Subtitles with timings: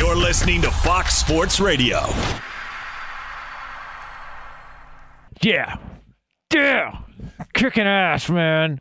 [0.00, 1.98] You're listening to Fox Sports Radio.
[5.42, 5.76] Yeah.
[6.50, 7.02] Yeah.
[7.52, 8.80] Kicking ass, man.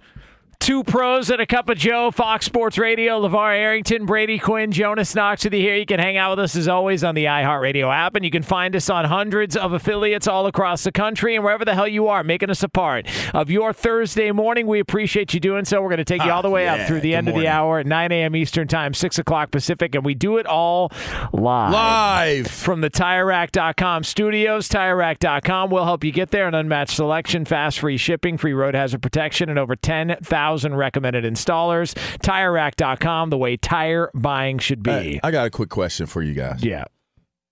[0.60, 5.16] Two pros and a cup of Joe, Fox Sports Radio, LeVar Arrington, Brady Quinn, Jonas
[5.16, 5.78] Knox with you here.
[5.78, 8.44] You can hang out with us as always on the iHeartRadio app, and you can
[8.44, 12.10] find us on hundreds of affiliates all across the country and wherever the hell you
[12.10, 14.68] are, making us a part of your Thursday morning.
[14.68, 15.82] We appreciate you doing so.
[15.82, 16.76] We're going to take you ah, all the way yeah.
[16.76, 18.36] up through the end of the hour at 9 a.m.
[18.36, 20.92] Eastern Time, 6 o'clock Pacific, and we do it all
[21.32, 21.72] live.
[21.72, 22.48] Live.
[22.48, 26.48] From the TireRack.com studios, TireRack.com will help you get there.
[26.48, 30.20] An unmatched selection, fast free shipping, free road hazard protection, and over 10,000
[30.58, 31.94] recommended installers.
[32.20, 34.92] TireRack.com, the way tire buying should be.
[34.92, 36.64] Hey, I got a quick question for you guys.
[36.64, 36.86] yeah.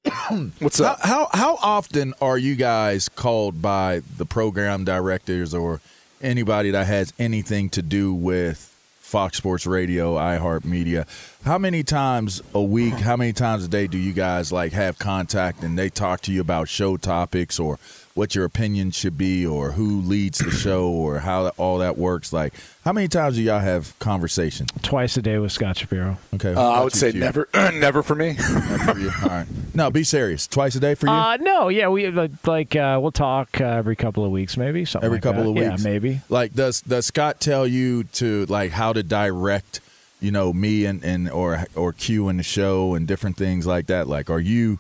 [0.59, 0.99] What's How, up?
[1.01, 5.81] how how often are you guys called by the program directors or
[6.21, 11.05] anybody that has anything to do with Fox Sports Radio, iHeartMedia?
[11.43, 14.97] How many times a week, how many times a day do you guys like have
[14.97, 17.77] contact and they talk to you about show topics or
[18.17, 22.33] what your opinion should be or who leads the show or how all that works?
[22.33, 24.65] Like, how many times do y'all have conversation?
[24.81, 26.17] Twice a day with Scott Shapiro.
[26.33, 28.33] Okay, Uh, I would say you- never, never for me.
[28.37, 29.11] Never for you.
[29.23, 29.47] All right.
[29.75, 30.47] No, be serious.
[30.47, 31.11] Twice a day for you.
[31.13, 34.83] Uh, no, yeah, we like, like uh, we'll talk uh, every couple of weeks, maybe
[34.85, 35.05] something.
[35.05, 35.49] every like couple that.
[35.49, 35.83] of weeks.
[35.83, 36.21] Yeah, maybe.
[36.29, 39.79] Like, does does Scott tell you to like how to direct,
[40.19, 43.85] you know, me and, and or or Q in the show and different things like
[43.87, 44.07] that?
[44.07, 44.79] Like, are you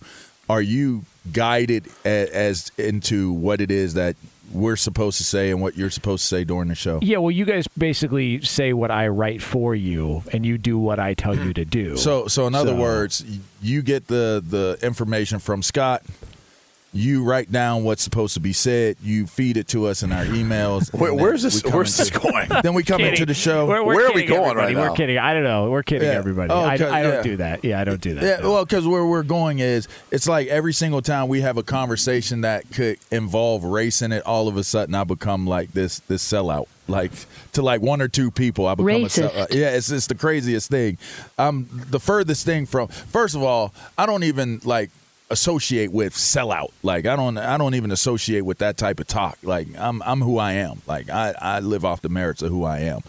[0.49, 1.03] are you
[1.33, 4.15] guided a, as into what it is that
[4.53, 6.99] we're supposed to say and what you're supposed to say during the show?
[7.01, 10.99] Yeah, well, you guys basically say what I write for you, and you do what
[10.99, 11.97] I tell you to do.
[11.97, 13.25] So, so in other So- words,
[13.61, 16.03] you get the the information from Scott.
[16.93, 18.95] You write down what's supposed to be said.
[19.03, 20.89] You feed it to us in our emails.
[20.91, 22.47] and Where- where's this- we come where's this going?
[22.63, 23.67] Then we come into the show.
[23.67, 24.73] We're, we're Where are we going everybody.
[24.75, 25.17] right We're kidding.
[25.17, 25.69] I don't know.
[25.69, 26.15] We're kidding Yeah.
[26.15, 26.49] everybody.
[26.49, 27.21] Oh, I, I don't yeah.
[27.21, 27.63] do that.
[27.65, 28.23] Yeah, I don't do that.
[28.23, 28.51] Yeah, no.
[28.53, 32.41] well, because where we're going is it's like every single time we have a conversation
[32.41, 36.23] that could involve race in it, all of a sudden I become like this this
[36.23, 36.67] sellout.
[36.87, 37.11] Like
[37.51, 39.29] to like one or two people, I become a Racist.
[39.29, 39.53] sellout.
[39.53, 40.97] Yeah, it's it's the craziest thing.
[41.37, 44.89] I'm the furthest thing from first of all, I don't even like
[45.29, 46.71] associate with sellout.
[46.83, 49.37] Like I don't I don't even associate with that type of talk.
[49.43, 50.81] Like I'm I'm who I am.
[50.87, 53.01] Like I I live off the merits of who I am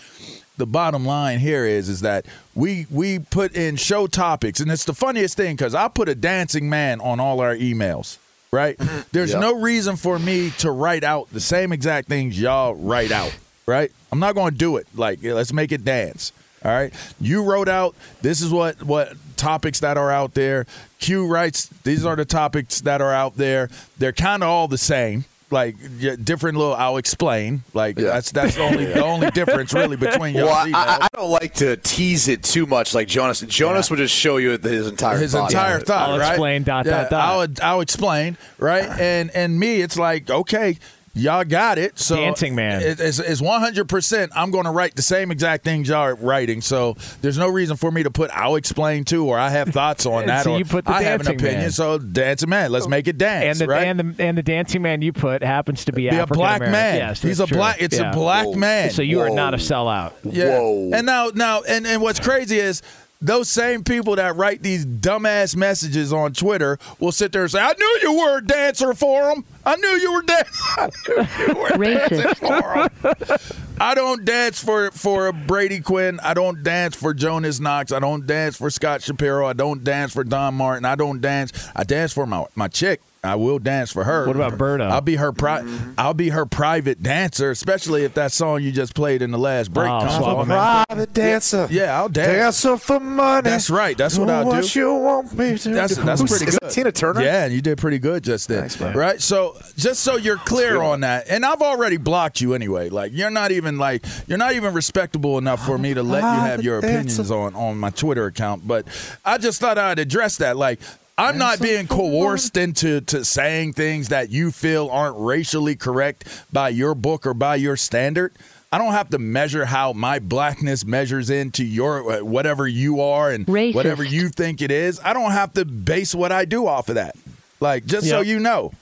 [0.57, 2.27] the bottom line here is is that
[2.57, 6.17] we we put in show topics and it's the funniest thing because i put a
[6.17, 8.19] dancing man on all our emails
[8.51, 8.77] right
[9.13, 9.41] there's Yep.
[9.41, 13.33] no reason for me to write out the same exact things y'all write out
[13.67, 16.33] right i'm not going to do it like let's make it dance
[16.65, 16.93] All right.
[17.21, 20.67] You wrote out this is what what topics that are out there.
[20.99, 23.69] Q writes these are the topics that are out there.
[23.99, 25.25] They're kind of all the same.
[25.51, 26.75] Like yeah, different little.
[26.75, 27.63] I'll explain.
[27.73, 30.45] Like that's that's the only the only difference really between y'all.
[30.47, 33.41] Well, I, I, I don't like to tease it too much, like Jonas.
[33.41, 35.51] Jonas would just show you his entire his thought.
[35.51, 36.11] entire thought.
[36.11, 36.29] I'll right?
[36.33, 37.21] explain, dot, Yeah, dot, dot.
[37.63, 38.37] I'll I'll explain.
[38.59, 40.77] Right, and and me, it's like okay.
[41.15, 41.99] Y'all got it.
[41.99, 42.81] So Dancing man.
[42.83, 44.31] it- it's it's one hundred percent.
[44.37, 46.61] I'm going to write the same exact things y'all are writing.
[46.61, 50.07] So there's no reason for me to put I'll explain too, or I have thoughts
[50.07, 51.61] on that, So or you put the I have an dancing opinion.
[51.63, 51.71] man.
[51.73, 53.61] So dancing man, let's make it dance.
[53.61, 53.87] and the right?
[53.87, 56.97] and the and the dancing man you put happens to be, Be a black man.
[56.97, 57.57] Yes, He's a true.
[57.57, 57.77] black.
[57.81, 58.11] It's Yeah.
[58.11, 58.55] a black Whoa.
[58.55, 58.91] man.
[58.91, 60.13] So you are not a sellout.
[60.25, 60.59] Yeah.
[60.59, 60.91] Whoa.
[60.95, 62.83] And now, now, and, and what's crazy is
[63.21, 67.61] those same people that write these dumbass messages on Twitter will sit there and say,
[67.61, 69.45] "I knew you were a dancer for them.
[69.67, 70.23] I knew you were
[71.09, 73.39] knew you were dancing for them."
[73.81, 76.21] I don't dance for for Brady Quinn.
[76.23, 77.93] I don't dance for Jonas Knox.
[77.93, 79.47] I don't dance for Scott Shapiro.
[79.47, 80.85] I don't dance for Don Martin.
[80.85, 81.53] I don't dance.
[81.75, 83.01] I dance for my my chick.
[83.25, 84.27] I will dance for her.
[84.29, 84.89] What about Berto?
[84.89, 85.65] I'll be her pri-
[85.99, 89.73] I'll be her private dancer, especially if that song you just played in the last
[89.75, 90.47] break Oh, comes swap on.
[90.47, 91.67] Private dancer.
[91.69, 92.29] Yeah, I'll dance.
[92.63, 93.43] Dancer for money.
[93.51, 93.99] That's right.
[93.99, 94.51] That's what I'll do.
[94.51, 96.03] What you want me to That's do.
[96.05, 96.69] that's Who's- pretty is good.
[96.69, 97.23] that Tina Turner?
[97.23, 98.61] Yeah, and you did pretty good just then.
[98.61, 98.97] Thanks, man.
[98.97, 99.21] Right?
[99.21, 102.89] So just so you're clear on that, and I've already blocked you anyway.
[102.89, 106.41] Like you're not even like you're not even respectable enough for me to let you
[106.41, 108.67] have your opinions on on my Twitter account.
[108.67, 108.87] But
[109.25, 110.57] I just thought I'd address that.
[110.57, 110.79] Like
[111.19, 116.69] I'm not being coerced into to saying things that you feel aren't racially correct by
[116.69, 118.33] your book or by your standard.
[118.71, 123.31] I don't have to measure how my blackness measures into your uh, whatever you are
[123.31, 123.75] and Racist.
[123.75, 125.01] whatever you think it is.
[125.03, 127.17] I don't have to base what I do off of that.
[127.61, 128.73] Like just so you know,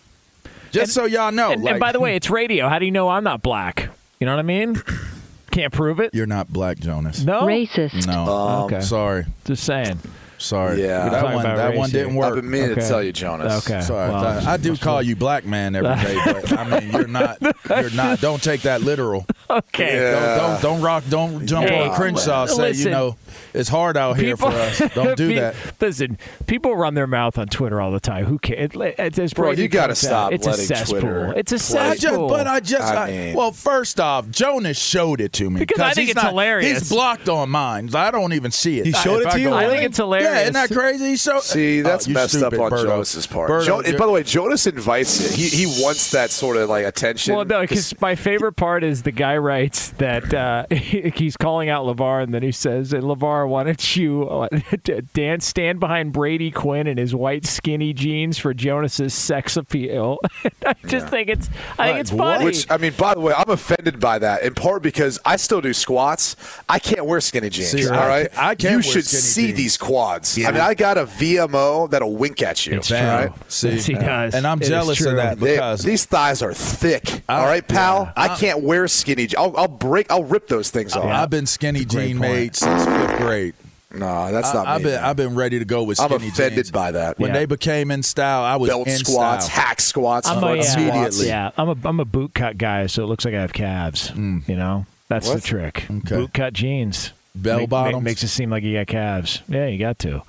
[0.72, 1.52] just so y'all know.
[1.52, 2.68] And, like, and by the way, it's radio.
[2.68, 3.88] How do you know I'm not black?
[4.20, 4.82] You know what I mean?
[5.52, 6.12] Can't prove it.
[6.14, 7.22] you're not black, Jonas.
[7.24, 8.06] No, Racist.
[8.06, 8.80] No, Okay.
[8.82, 9.98] sorry, Just saying.
[10.38, 10.80] Sorry.
[10.82, 11.08] Yeah.
[11.08, 12.22] That one, that race one didn't here.
[12.22, 12.40] I've work.
[12.42, 12.80] been meaning Okay.
[12.80, 13.68] to tell you, Jonas.
[13.68, 13.80] Okay.
[13.82, 17.06] Sorry, Well, I, I do call you black man every day, but I mean you're
[17.08, 17.38] not.
[17.68, 18.20] You're not.
[18.20, 19.26] Don't take that literal.
[19.50, 19.96] Okay.
[19.96, 20.36] Yeah.
[20.36, 21.04] Don't, don't don't rock.
[21.08, 22.46] Don't jump Hey, on Crenshaw.
[22.46, 22.84] Say listen.
[22.86, 23.16] you know
[23.54, 24.78] it's hard out here for us.
[24.94, 25.54] Don't do Pe- that.
[25.80, 28.24] Listen, people run their mouth on Twitter all the time.
[28.26, 28.70] Who cares?
[28.74, 31.00] It, it, as Bro, you gotta stop It's a cesspool.
[31.00, 31.80] Twitter It's a play.
[31.80, 32.28] I just, cesspool.
[32.28, 35.80] but I just, I I- mean- well, first off, Jonas showed it to me Because
[35.80, 36.78] I think he's it's not- hilarious.
[36.80, 37.90] He's blocked on mine.
[37.94, 38.86] I don't even see it.
[38.86, 39.52] He showed it to you?
[39.52, 40.25] I think it's hilarious.
[40.26, 41.06] Yeah, isn't that crazy?
[41.10, 41.42] He showed.
[41.42, 42.82] See, that's Oh, messed up on Berto.
[42.84, 43.50] Jonas's part.
[43.50, 45.36] Berto, Jo- and by the way, Jonas invites it.
[45.38, 47.34] He he wants that sort of like attention.
[47.34, 51.84] Well, no, because my favorite part is the guy writes that uh, he's calling out
[51.86, 54.48] Levar, and then he says, "And Levar, why don't you uh,
[55.14, 60.18] dance stand behind Brady Quinn in his white skinny jeans for Jonas's sex appeal?"
[60.66, 62.44] I just think it's, I think it's funny.
[62.44, 65.60] Which I mean, by the way, I'm offended by that in part because I still
[65.60, 66.36] do squats.
[66.68, 67.70] I can't wear skinny jeans.
[67.70, 69.56] See, all I- I can't You wear should skinny see jeans.
[69.58, 69.96] these quads.
[70.24, 72.76] I mean, I got a VMO that'll wink at you.
[72.76, 72.96] It's true.
[72.98, 73.30] right?
[73.48, 74.34] See, Yes, he does.
[74.34, 75.16] and I'm It is jealous of true.
[75.16, 77.22] that They- because these thighs are thick.
[77.28, 78.12] Uh, all right, pal.
[78.16, 79.26] I uh, can't wear skinny.
[79.26, 80.10] je- I'll, I'll break.
[80.10, 81.04] I'll rip those things off.
[81.04, 82.32] I've been skinny great jean point.
[82.32, 83.54] made since fifth grade.
[83.94, 84.90] No, that's not I, have me.
[84.90, 86.70] been I've been ready to go with I'm skinny offended jeans.
[86.70, 87.18] by that.
[87.18, 87.38] When Yeah.
[87.38, 89.64] they became in style, I was Belt in squats, style.
[89.64, 90.78] hack squats, I'm a, front yeah.
[90.78, 91.26] Immediately.
[91.28, 94.10] yeah, I'm a I'm a boot cut guy, so it looks like I have calves.
[94.10, 94.46] Mm.
[94.48, 95.36] You know, that's What?
[95.36, 95.84] the trick.
[95.90, 96.16] Okay.
[96.16, 97.94] Boot cut jeans, Bell Make- bottoms?
[97.96, 99.42] make- makes it seem like you got calves.
[99.48, 100.22] Yeah, you got to.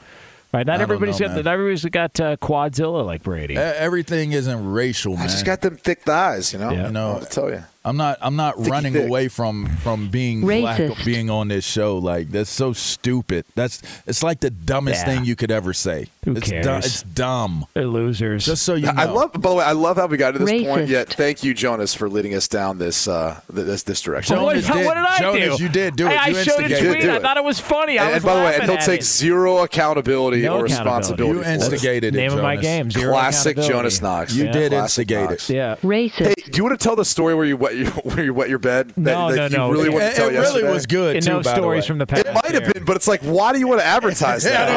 [0.54, 1.44] Right, not I don't everybody's know, got man.
[1.46, 3.58] not everybody's got uh, quadzilla like Brady.
[3.58, 5.24] Everything isn't racial, man.
[5.24, 6.54] I just got them thick thighs.
[6.54, 6.72] You know.
[6.72, 6.88] Yeah.
[6.88, 7.12] I know.
[7.14, 7.64] I'll tell you.
[7.88, 8.18] I'm not.
[8.22, 11.06] I'm not Thicky running away from from being black, Racist.
[11.06, 11.98] being on this show.
[11.98, 13.46] Like that's so stupid.
[13.56, 15.16] That's it's like the dumbest Yeah.
[15.16, 16.08] thing you could ever say.
[16.26, 16.66] Who it's cares?
[16.66, 17.66] du- it's dumb.
[17.74, 18.46] They're losers.
[18.46, 18.94] Just so you know.
[18.98, 19.32] I love.
[19.34, 20.90] By the way, I love how we got to this point.
[20.90, 24.36] Yet, thank you, Jonas, for leading us down this uh, this this direction.
[24.36, 25.64] Jonas what, did- what did I Jonas, do?
[25.64, 26.12] you did do it.
[26.12, 27.04] I, I You showed a instigated tweet.
[27.06, 27.10] it.
[27.10, 27.98] I thought it was funny.
[28.00, 29.06] I and, was and by the way, laughing and he'll take it.
[29.06, 30.74] zero accountability No or accountability.
[30.98, 31.38] responsibility.
[31.38, 31.54] You for it.
[31.54, 32.18] instigated it.
[32.18, 32.92] Name of my game.
[32.92, 33.56] Zero Classic.
[33.58, 34.34] Jonas Knox.
[34.36, 35.50] You did instigate Knox.
[35.50, 35.56] it.
[35.56, 35.76] Yeah.
[35.84, 36.12] Racist.
[36.28, 37.56] Hey, do you want to tell the story where you
[37.86, 38.90] wet your where you wet your bed?
[38.90, 39.72] That, No, that no, you no.
[39.72, 41.32] Really It- wanted It, tell it really was good And too.
[41.32, 41.88] no by the stories way.
[41.88, 42.26] from the past.
[42.26, 44.70] It might have been, but it's like, why do you want to advertise that?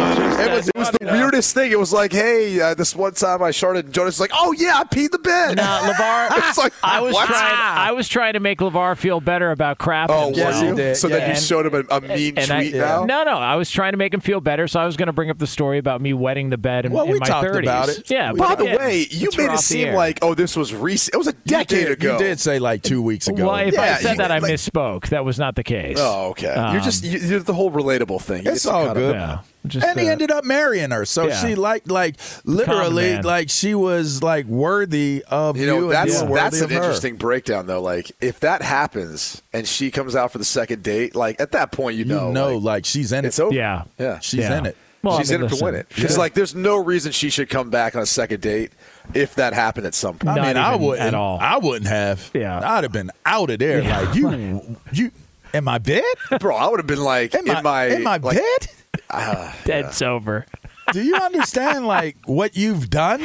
[0.46, 1.72] it was, It was the weirdest thing.
[1.72, 4.52] It was like, hey, uh, this one time I sharded, and Jonas was like, oh
[4.52, 5.56] yeah, I peed the bed.
[5.56, 7.26] Now, Levar, It's like, I was what?
[7.26, 7.54] trying.
[7.54, 10.10] I was trying to make Levar feel better about crap.
[10.10, 10.94] Oh, Yes, was he you?
[10.94, 11.16] So Yeah.
[11.16, 13.04] then you And- showed him a, a mean and I- tweet now.
[13.04, 15.12] No, no, I was trying to make him feel better, so I was going to
[15.12, 17.46] bring up the story about me wetting the bed in, Well, in we my talked
[17.48, 17.62] 30s.
[17.62, 18.10] about it.
[18.10, 18.32] Yeah.
[18.32, 21.14] By the way, you made it seem like, oh, this was recent.
[21.14, 22.12] It was a decade ago.
[22.12, 23.46] You did say like like two weeks ago.
[23.46, 25.08] Well, if I said you- that, I like- misspoke.
[25.08, 25.96] That was not the case.
[25.98, 26.54] Oh, okay.
[26.72, 28.44] you're just you, you're the whole relatable thing.
[28.44, 29.14] You It's all good.
[29.14, 29.40] Yeah.
[29.66, 31.04] Just, and he uh, ended up marrying her.
[31.04, 31.38] So yeah.
[31.46, 36.34] she liked like literally like she was like worthy of You know, and that's you
[36.34, 36.82] that's of an her.
[36.82, 37.82] interesting breakdown though.
[37.82, 41.72] Like if that happens and she comes out for the second date, like at that
[41.72, 43.28] point you You know, know, like, like, she's in it.
[43.28, 43.54] it's over.
[43.54, 43.84] Yeah.
[43.98, 44.18] yeah.
[44.20, 44.58] She's Yeah.
[44.58, 44.76] in it.
[45.02, 45.94] Well, She's I in mean, it to win listen, it.
[45.96, 48.70] Because like, there's no reason she should come back on a second date
[49.14, 50.38] if that happened at some point.
[50.38, 51.38] I mean, I wouldn't at all.
[51.40, 52.30] I wouldn't have.
[52.34, 52.60] Yeah.
[52.62, 53.82] I'd have been out of there.
[53.82, 55.10] Yeah, like you, you
[55.52, 56.04] in my bed?
[56.38, 58.68] Bro, I would have been like In in my in my like, bed?
[59.08, 60.46] Uh, Dead's sober.
[60.92, 63.20] Do you understand like what you've done?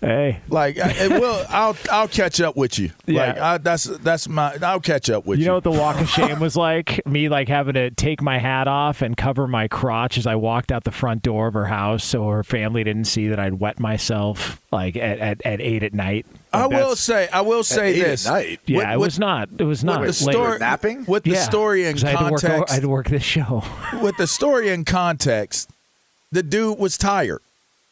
[0.00, 0.40] Hey.
[0.48, 1.44] Like, I, it will.
[1.48, 2.90] I'll I'll catch up with you.
[3.06, 3.26] Yeah.
[3.28, 4.56] Like, I, that's that's my.
[4.62, 5.44] I'll catch up with you.
[5.44, 7.04] You know what the walk of shame was like?
[7.06, 10.70] Me like having to take my hat off and cover my crotch as I walked
[10.70, 13.80] out the front door of her house so her family didn't see that I'd wet
[13.80, 16.26] myself like at, at, at eight at night.
[16.52, 17.28] I will say.
[17.32, 18.26] I will say eight at this.
[18.26, 18.60] night?
[18.66, 19.48] Yeah, With- it with- was not.
[19.58, 20.00] It was not.
[20.02, 20.32] With the late.
[20.34, 21.04] story, napping?
[21.06, 22.40] with the Yeah, story in 'cause I had work.
[22.42, 23.62] context, I had to work this show.
[24.02, 25.70] with the story in context,
[26.30, 27.40] the dude was tired.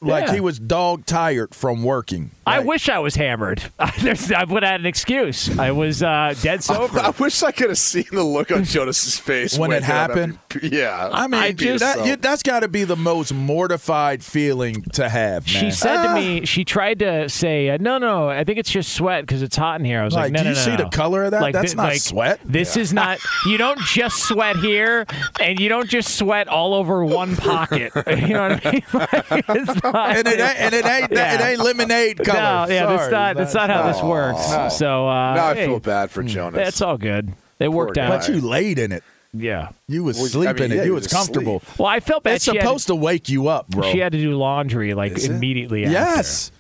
[0.01, 0.35] Like Yeah.
[0.35, 2.33] he was dog tired from working.
[2.47, 3.63] I wish I was hammered.
[3.79, 5.59] I would have had an excuse.
[5.59, 7.01] I was uh, dead sober.
[7.01, 10.39] I wish I could have seen the look on Jonas's face When it that happened?
[10.63, 14.83] Yeah, I mean, I just- that, you, that's got to be the most mortified feeling
[14.93, 15.49] to have.
[15.49, 16.09] She said Ah.
[16.09, 19.43] to me, she tried to say, uh, "No, no, I think it's just sweat because
[19.43, 20.77] it's hot in here." I was like, Like, "No, do no, you no, see no."
[20.77, 21.53] the color of that?
[21.53, 22.41] That's thi- not sweat.
[22.45, 23.19] This is not.
[23.47, 25.07] You don't just sweat here,
[25.41, 27.91] and you don't just sweat all over one pocket.
[28.07, 29.84] You know what I mean?
[29.85, 31.35] Like, it's not, and it ain't, and it ain't, Yeah.
[31.35, 32.67] it ain't lemonade color.
[32.69, 33.37] No, yeah, that's not.
[33.37, 34.77] That's not how this works.
[34.77, 36.57] So uh, now I hey, feel bad for Jonas.
[36.57, 37.33] That's all good.
[37.61, 38.07] It worked guy.
[38.07, 38.21] out.
[38.21, 39.03] But you laid in it.
[39.33, 39.71] yeah.
[39.87, 40.75] You was Well, I sleeping mean, it.
[40.77, 41.63] yeah, you you was was comfortable.
[41.79, 42.37] Well, I felt bad.
[42.37, 43.91] It's she had to- supposed to wake you up, bro.
[43.93, 45.31] She had to do laundry like Is it?
[45.33, 45.85] immediately.
[45.85, 45.93] After.
[45.93, 46.51] Yes.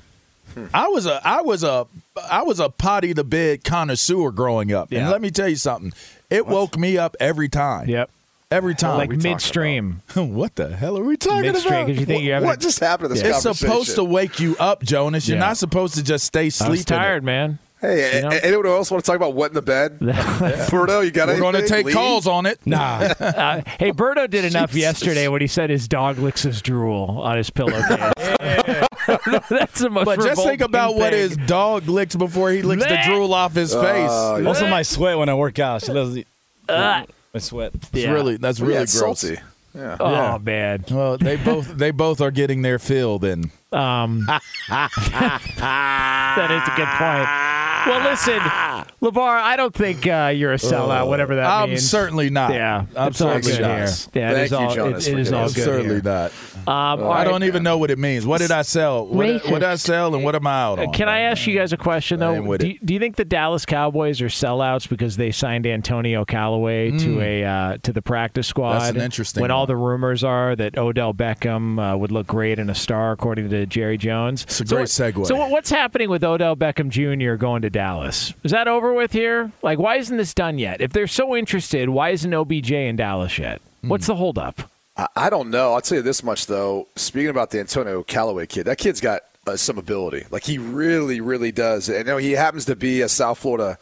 [0.72, 1.86] I was a I was a
[2.30, 4.92] I was a potty the bed connoisseur growing up.
[4.92, 5.00] Yeah.
[5.00, 5.92] And let me tell you something.
[6.30, 7.88] It woke me up every time.
[7.88, 8.08] Yep.
[8.54, 8.98] Every time.
[8.98, 10.00] Like midstream.
[10.14, 11.86] what the hell are we talking Midstream, about?
[11.88, 12.46] because you think you're having.
[12.48, 15.26] what just happened to this it's supposed to wake you up, Jonas.
[15.28, 15.44] You're Yeah.
[15.46, 16.70] not supposed to just stay I sleeping.
[16.72, 17.58] was tired, man.
[17.80, 18.28] Hey, You know?
[18.42, 19.98] anyone else want to talk about wet in the bed?
[20.00, 21.92] Berto, you got it We're going to take Lee?
[21.92, 22.58] calls on it.
[22.64, 24.80] Nah, Uh, hey, Berto did enough Jesus.
[24.82, 28.12] yesterday when he said his dog licks his drool on his pillowcase.
[29.50, 30.04] That's the most.
[30.06, 33.54] But just think revolting about what his dog licks before he licks the drool off
[33.54, 33.84] his face.
[33.84, 34.44] yeah.
[34.46, 35.82] also my sweat when I work out.
[35.82, 36.24] She loves the,
[37.34, 37.40] Ugh.
[37.40, 37.72] my sweat.
[37.74, 38.12] It's Yeah.
[38.12, 39.20] really that's Yeah, really it's gross.
[39.20, 39.40] salty.
[39.74, 39.96] Yeah.
[39.98, 40.38] Oh Yeah.
[40.42, 40.84] man.
[40.90, 43.50] Well, they both they both are getting their fill then.
[43.72, 44.26] Um,
[44.68, 47.28] that is a good point.
[47.86, 48.38] Well, listen,
[49.02, 51.82] Levar, I don't think uh, you're a sellout, whatever that means.
[51.82, 52.52] I'm certainly not.
[52.54, 53.76] Yeah, I'm it's all certainly good not.
[53.76, 53.86] here.
[54.14, 56.02] Yeah, it Thank is you, all, Jonas, it for is giving all good certainly here.
[56.02, 56.32] not.
[56.66, 58.24] Um, all I don't even know what it means.
[58.24, 59.06] What did I sell?
[59.06, 60.92] What, what did I sell and what am I out on?
[60.94, 62.56] Can I ask you guys a question though?
[62.56, 66.90] Do you, do you think the Dallas Cowboys are sellouts because they signed Antonio Callaway
[66.98, 68.78] to a uh, to the practice squad?
[68.78, 72.58] That's an interesting When all the rumors are that Odell Beckham uh, would look great
[72.58, 74.44] in a star, according to Jerry Jones.
[74.44, 75.26] It's a So great what- segue.
[75.26, 77.34] So what's happening with Odell Beckham Jr.
[77.36, 78.32] going to Dallas?
[78.44, 79.50] Is that over with here?
[79.60, 80.80] Like, why isn't this done yet?
[80.80, 83.60] If they're so interested, why isn't OBJ in Dallas yet?
[83.82, 83.88] Hmm.
[83.88, 84.70] What's the holdup?
[84.96, 85.74] I, I don't know.
[85.74, 86.86] I'll tell you this much though.
[86.94, 90.24] Speaking about the Antonio Callaway kid, that kid's got uh, some ability.
[90.30, 91.88] Like he really, really does.
[91.88, 93.76] And you know, he happens to be a South Florida,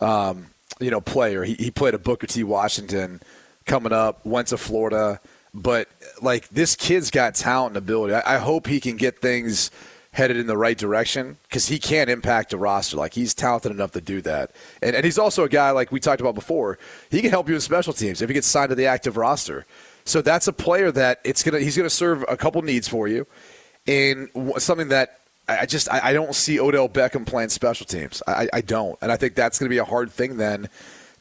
[0.00, 1.42] um, you know, player.
[1.42, 2.44] He, he played at Booker T.
[2.44, 3.20] Washington
[3.64, 4.24] coming up.
[4.26, 5.20] Went to Florida,
[5.54, 5.88] but
[6.20, 8.12] like this kid's got talent and ability.
[8.12, 9.70] I, I hope he can get things
[10.18, 12.96] headed in the right direction because he can impact a roster.
[12.96, 14.50] Like he's talented enough to do that,
[14.82, 16.78] and and he's also a guy like we talked about before.
[17.10, 19.64] He can help you in special teams if he gets signed to the active roster.
[20.04, 23.26] So that's a player that it's gonna he's gonna serve a couple needs for you,
[23.86, 28.22] and something that I just I, don't see Odell Beckham playing special teams.
[28.26, 30.68] I, I- don't, and I think that's gonna be a hard thing then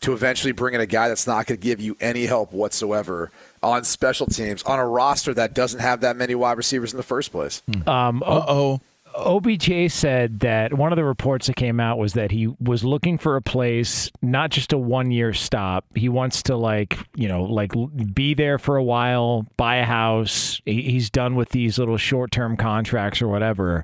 [0.01, 3.31] to eventually bring in a guy that's not to give you any help whatsoever
[3.67, 7.03] on special teams on a roster that doesn't have that many wide receivers in the
[7.03, 7.61] first place.
[7.85, 8.81] Um, Uh oh.
[9.15, 13.17] OBJ said that one of the reports that came out was that he was looking
[13.17, 15.85] for a place, not just a one year stop.
[15.95, 17.71] He wants to like, you know, like
[18.13, 20.61] be there for a while, buy a house.
[20.65, 23.83] He's done with these little short term contracts or whatever.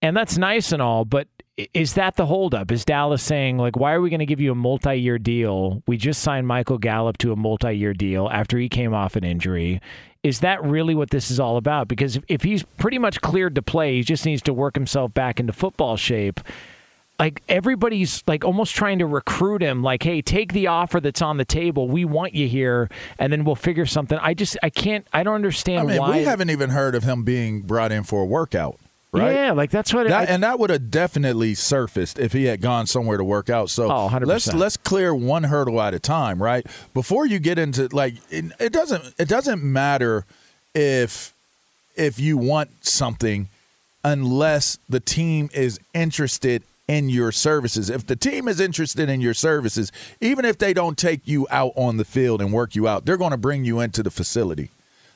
[0.00, 1.41] And that's nice and all, but i-
[1.74, 2.70] is that the holdup?
[2.70, 5.82] Is Dallas saying like, why are we going to give you a multi-year deal?
[5.86, 9.80] We just signed Michael Gallup to a multi-year deal after he came off an injury.
[10.22, 11.88] Is that really what this is all about?
[11.88, 15.12] Because if, if he's pretty much cleared to play, he just needs to work himself
[15.12, 16.40] back into football shape.
[17.18, 19.82] Like everybody's like almost trying to recruit him.
[19.82, 21.88] Like, hey, take the offer that's on the table.
[21.88, 22.88] We want you here,
[23.18, 24.18] and then we'll figure something.
[24.20, 25.06] I just I can't.
[25.12, 26.18] I don't understand I mean, why.
[26.18, 28.80] we haven't even heard of him being brought in for a workout.
[29.20, 29.34] Right?
[29.34, 30.08] Yeah, like that's what.
[30.08, 33.50] That, I, and that would have definitely surfaced if he had gone somewhere to work
[33.50, 33.70] out.
[33.70, 34.26] So Oh, 100%.
[34.26, 36.66] let's let's clear one hurdle at a time, right?
[36.94, 40.24] Before you get into like it, it doesn't it doesn't matter
[40.74, 41.34] if
[41.96, 43.48] if you want something
[44.04, 47.88] unless the team is interested in your services.
[47.90, 51.72] If the team is interested in your services, even if they don't take you out
[51.76, 54.70] on the field and work you out, they're going to bring you into the facility.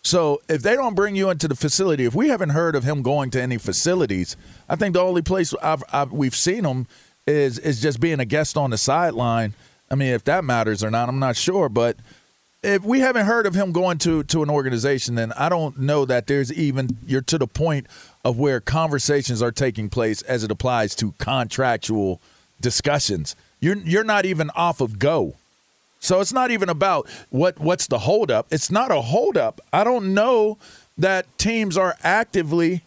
[0.06, 3.02] So if they don't bring you into the facility, if we haven't heard of him
[3.02, 4.36] going to any facilities,
[4.68, 6.86] I think the only place I've, I've, we've seen him
[7.26, 9.54] is is just being a guest on the sideline.
[9.90, 11.68] I mean, if that matters or not, I'm not sure.
[11.68, 11.96] But
[12.62, 16.04] if we haven't heard of him going to to an organization, then I don't know
[16.04, 17.88] that there's even you're to the point
[18.24, 22.20] of where conversations are taking place as it applies to contractual
[22.60, 23.34] discussions.
[23.58, 25.34] You're you're not even off of go.
[25.98, 28.46] So it's not even about what what's the holdup.
[28.50, 29.60] It's not a holdup.
[29.72, 30.58] I don't know
[30.98, 32.82] that teams are actively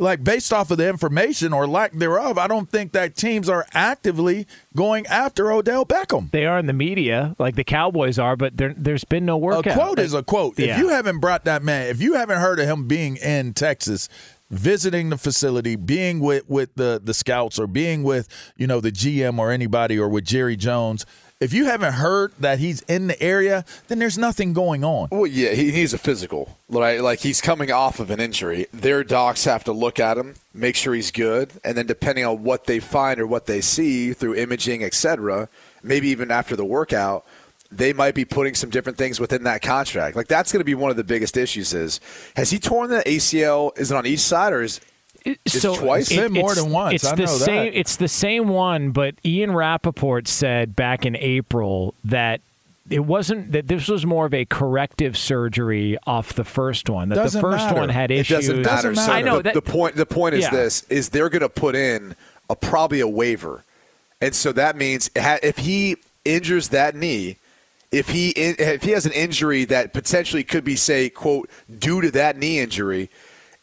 [0.00, 3.66] like based off of the information or lack thereof, I don't think that teams are
[3.74, 6.30] actively going after Odell Beckham.
[6.30, 9.66] they are in the media, like the Cowboys are, but there, there's been no workout.
[9.66, 10.58] A quote is a quote.
[10.58, 14.08] If you haven't brought that man, if you haven't heard of him being in Texas,
[14.50, 18.90] visiting the facility, being with with the the scouts or being with, you know, the
[18.90, 21.04] GM or anybody or with Jerry Jones,
[21.40, 25.08] if you haven't heard that he's in the area, then there's nothing going on.
[25.10, 26.56] Well, yeah, he needs a physical.
[26.68, 27.00] Right?
[27.00, 28.66] Like he's coming off of an injury.
[28.72, 32.44] Their docs have to look at him, make sure he's good, and then depending on
[32.44, 35.48] what they find or what they see through imaging, etc.,
[35.82, 37.24] maybe even after the workout,
[37.72, 40.16] they might be putting some different things within that contract.
[40.16, 41.72] Like that's going to be one of the biggest issues.
[41.72, 42.00] Is
[42.36, 43.76] has he torn the ACL?
[43.78, 44.80] Is it on each side or is
[45.24, 46.10] It's twice?
[46.10, 46.94] It's more than once.
[46.94, 47.44] It's I the know that.
[47.44, 47.72] same.
[47.74, 52.40] It's the same one, but Ian Rapoport said back in April that
[52.88, 57.08] it wasn't that this was more of a corrective surgery off the first one.
[57.10, 57.80] That Doesn't the first matter.
[57.80, 58.48] one had issues.
[58.48, 58.88] It doesn't matter.
[58.94, 59.54] Doesn't So I know the, that.
[59.54, 59.96] the point.
[59.96, 60.50] The point is Yeah.
[60.50, 62.16] this: is they're going to put in
[62.48, 63.64] a probably a waiver,
[64.20, 67.36] and so that means if he injures that knee,
[67.92, 71.48] if he if he has an injury that potentially could be say quote
[71.78, 73.08] due to that knee injury,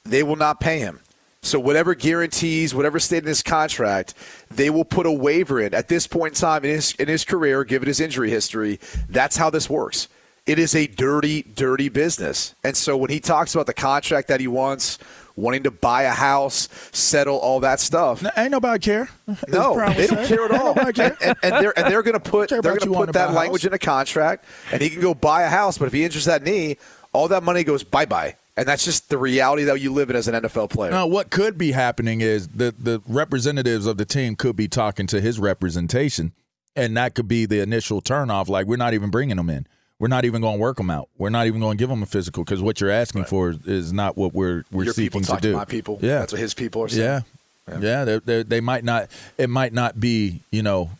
[0.06, 1.02] they will not pay him.
[1.48, 4.14] So whatever guarantees, whatever state in his contract,
[4.52, 5.74] they will put a waiver in.
[5.74, 9.38] At this point in time in his in his career, given his injury history, that's
[9.38, 10.10] how this works.
[10.46, 12.56] It is a dirty, dirty business.
[12.64, 14.98] And so when he talks about the contract that he wants,
[15.36, 19.10] wanting to buy a house, settle all that stuff, Ain't nobody care.
[19.48, 20.78] no, they don't care at all.
[20.80, 23.66] And, and, and they're and they're going to put they're going to put that language
[23.66, 25.78] in a contract, and he can go buy a house.
[25.78, 26.78] But if he injures that knee,
[27.14, 30.16] all that money goes bye bye, and that's just the reality that you live in
[30.16, 30.92] as an NFL player.
[30.92, 35.06] Now, what could be happening is the the representatives of the team could be talking
[35.08, 36.32] to his representation,
[36.76, 38.50] and that could be the initial turnoff.
[38.50, 39.68] Like, we're not even bringing him in.
[40.00, 41.10] We're not even going to work him out.
[41.18, 43.94] We're not even going to give him a physical because what you're asking for is
[43.94, 45.52] not what we're we're Your people seeking to do.
[45.52, 46.00] to my people.
[46.02, 47.24] Yeah, that's what his people are saying.
[47.68, 48.06] yeah, yeah.
[48.06, 49.10] They're, they're, they might not.
[49.38, 50.92] It might not be you know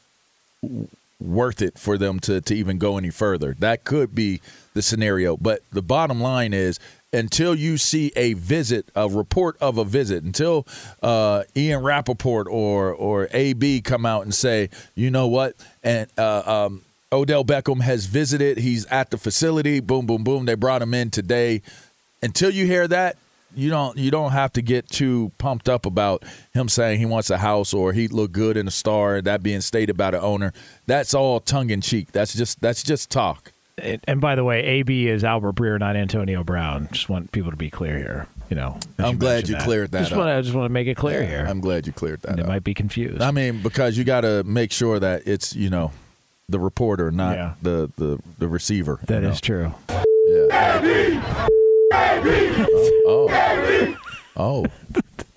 [1.20, 3.56] worth it for them to to even go any further.
[3.60, 4.42] That could be
[4.74, 5.38] the scenario.
[5.38, 6.80] But the bottom line is.
[7.14, 10.68] Until you see a visit, a report of a visit, until
[11.02, 16.66] uh, Ian Rapoport or or AB come out and say, you know what, and uh,
[16.66, 20.94] um, Odell Beckham has visited, he's at the facility, boom, boom, boom, they brought him
[20.94, 21.62] in today.
[22.22, 23.16] Until you hear that,
[23.56, 27.30] you don't you don't have to get too pumped up about him saying he wants
[27.30, 30.52] a house or he look good in a star that being stated by the owner.
[30.86, 32.12] That's all tongue in cheek.
[32.12, 33.52] That's just that's just talk.
[33.80, 36.90] And, and by the way, AB is Albert Breer, not Antonio Brown.
[36.92, 38.28] Just want people to be clear here.
[38.50, 40.18] You know, I'm glad mentioned you cleared that Just up.
[40.20, 41.46] want to, I just want to make it clear here.
[41.48, 42.48] I'm glad you cleared that they up.
[42.48, 43.22] might be confused.
[43.22, 45.92] I mean, because you got to make sure that it's you know
[46.50, 47.54] the reporter, not Yeah.
[47.62, 49.00] the, the the receiver.
[49.06, 49.74] That you is true.
[49.90, 50.04] know?
[50.28, 51.20] Yeah.
[53.10, 53.98] Oh.
[54.36, 54.66] Oh.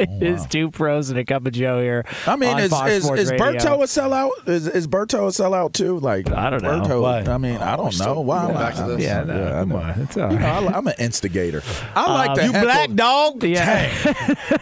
[0.20, 2.04] It is two pros and a cup of Joe here.
[2.26, 3.44] I mean, is Fox is, Sports is Radio.
[3.52, 4.48] Berto a sellout?
[4.48, 5.98] Is is Berto a sellout too?
[6.00, 6.80] Like I don't know.
[6.80, 7.20] Berto, Why?
[7.32, 8.20] I mean, I don't know.
[8.20, 8.60] Why am I?
[8.60, 9.02] back to this?
[9.02, 9.76] Yeah, no, I come know.
[9.76, 9.90] on.
[10.00, 10.74] It's all You know, right.
[10.74, 11.62] I, am an instigator.
[11.94, 13.44] I like Uh, to you heckle- black dog.
[13.44, 13.90] Yeah.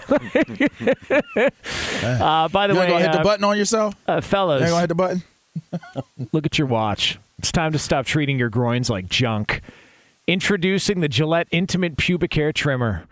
[2.03, 3.95] uh, by the You way, ain't gonna hit the uh, button on yourself.
[4.09, 5.23] uh, You fellas, ain't gonna hit the button.
[6.33, 7.19] look at your watch.
[7.39, 9.61] It's time to stop treating your groins like junk.
[10.27, 13.05] Introducing the Gillette Intimate Pubic Hair Trimmer.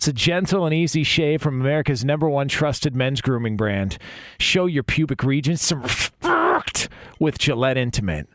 [0.00, 3.98] It's a gentle and easy shave from America's number one trusted men's grooming brand.
[4.38, 8.26] Show your pubic regions some respect with Gillette Intimate.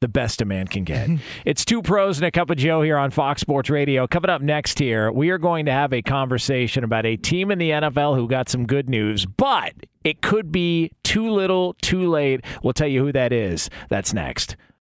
[0.00, 1.10] The best a man can get.
[1.44, 4.06] it's two pros and a cup of Joe here on Fox Sports Radio.
[4.06, 7.58] Coming up next here, we are going to have a conversation about a team in
[7.58, 12.40] the NFL who got some good news, but it could be too little, too late.
[12.62, 13.68] We'll tell you who that is.
[13.90, 14.56] That's next.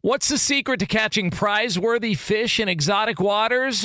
[0.00, 3.84] What's the secret to catching prize worthy fish in exotic waters?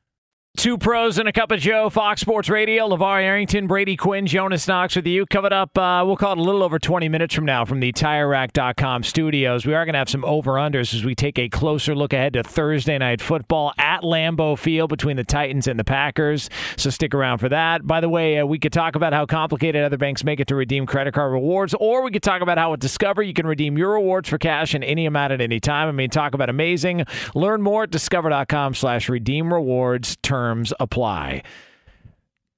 [0.57, 2.87] Two pros and a cup of Joe, Fox Sports Radio.
[2.87, 5.25] LeVar Arrington, Brady Quinn, Jonas Knox with you.
[5.25, 7.91] Coming up, uh, we'll call it a little over 20 minutes from now from the
[7.93, 9.65] TireRack.com studios.
[9.65, 12.43] We are going to have some over-unders as we take a closer look ahead to
[12.43, 16.47] Thursday Night Football at Lambeau Field between the Titans and the Packers.
[16.75, 17.87] So stick around for that.
[17.87, 20.55] By the way, uh, we could talk about how complicated other banks make it to
[20.55, 23.77] redeem credit card rewards, or we could talk about how at Discover you can redeem
[23.79, 25.87] your rewards for cash in any amount at any time.
[25.87, 27.05] I mean, talk about amazing.
[27.33, 30.17] Learn more at discover.com slash redeem rewards.
[30.41, 31.43] Terms apply.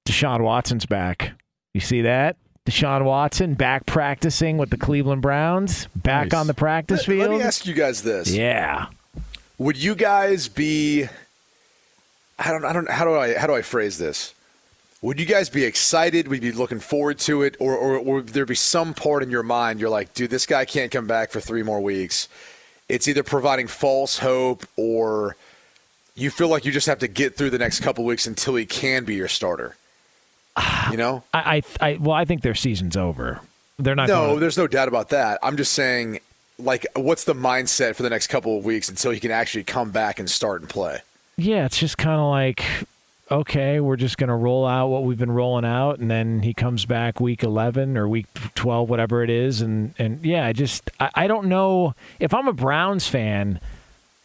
[0.07, 1.33] Deshaun Watson's back.
[1.73, 2.37] You see that?
[2.65, 6.39] Deshaun Watson back practicing with the Cleveland Browns, back Nice.
[6.39, 7.19] on the practice field.
[7.19, 8.31] let me ask you guys this.
[8.31, 8.85] Yeah.
[9.57, 11.07] Would you guys be
[12.39, 14.33] I don't I don't how do I how do I phrase this?
[15.01, 16.29] Would you guys be excited?
[16.29, 17.57] Would you be looking forward to it?
[17.59, 20.63] Or, or would there be some part in your mind you're like, dude, this guy
[20.63, 22.29] can't come back for three more weeks?
[22.87, 25.35] It's either providing false hope or
[26.15, 28.65] you feel like you just have to get through the next couple weeks until he
[28.65, 29.75] can be your starter.
[30.91, 31.23] You know?
[31.33, 33.41] I, I, I well, I think their season's over.
[33.79, 34.07] They're not.
[34.07, 35.39] No, gonna- there's no doubt about that.
[35.41, 36.19] I'm just saying,
[36.59, 39.89] like, what's the mindset for the next couple of weeks until he can actually come
[39.91, 40.99] back and start and play?
[41.35, 42.63] yeah, it's just kind of like,
[43.31, 46.53] okay, we're just going to roll out what we've been rolling out, and then he
[46.53, 50.91] comes back week 11 or week 12, whatever it is, and and yeah, I just
[50.99, 53.59] I, I don't know if I'm a Browns fan.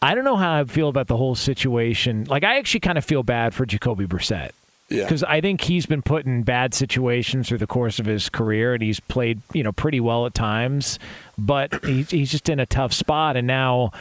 [0.01, 2.23] I don't know how I feel about the whole situation.
[2.25, 4.51] Like, I actually kind of feel bad for Jacoby Brissett.
[4.89, 5.03] Yeah.
[5.03, 8.73] Because I think he's been put in bad situations through the course of his career,
[8.73, 10.97] and he's played, you know, pretty well at times.
[11.37, 13.91] But he's he's just in a tough spot, and now,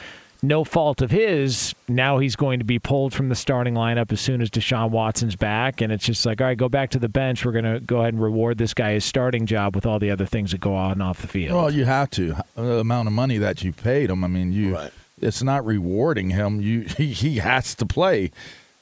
[0.40, 4.20] no fault of his, now he's going to be pulled from the starting lineup as
[4.20, 7.08] soon as Deshaun Watson's back, and it's just like, all right, go back to the
[7.08, 7.44] bench.
[7.44, 10.11] We're going to go ahead and reward this guy his starting job with all the
[10.11, 11.54] other things that go on off the field.
[11.54, 12.37] Well, you have to.
[12.54, 14.24] The uh, amount of money that you paid him.
[14.24, 14.74] I mean, you.
[14.74, 14.92] Right.
[15.20, 16.61] It's not rewarding him.
[16.61, 18.31] You he, has to play.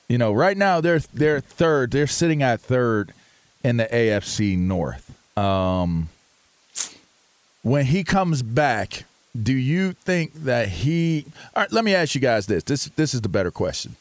[0.08, 1.90] You know, right now they're they're third.
[1.90, 3.12] They're sitting at third
[3.64, 5.12] in the AFC North.
[5.36, 6.08] Um,
[7.62, 9.04] when he comes back,
[9.40, 11.26] do you think that he?
[11.54, 12.62] All right, let me ask you guys this.
[12.62, 13.96] This this is the better question.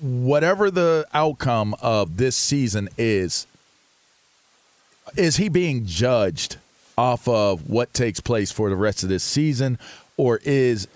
[0.00, 3.46] Whatever the outcome of this season is,
[5.16, 6.56] is he being judged
[6.96, 9.78] off of what takes place for the rest of this season,
[10.20, 10.86] or is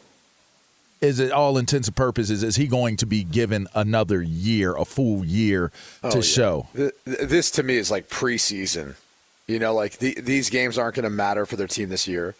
[1.01, 2.43] is it all intents and purposes?
[2.43, 5.71] Is he going to be given another year, a full year
[6.03, 6.23] oh, to Oh, yeah.
[6.23, 6.67] show?
[6.75, 8.95] Th- th- This to me is like preseason.
[9.47, 12.35] You know, like the, these games aren't going to matter for their team this year.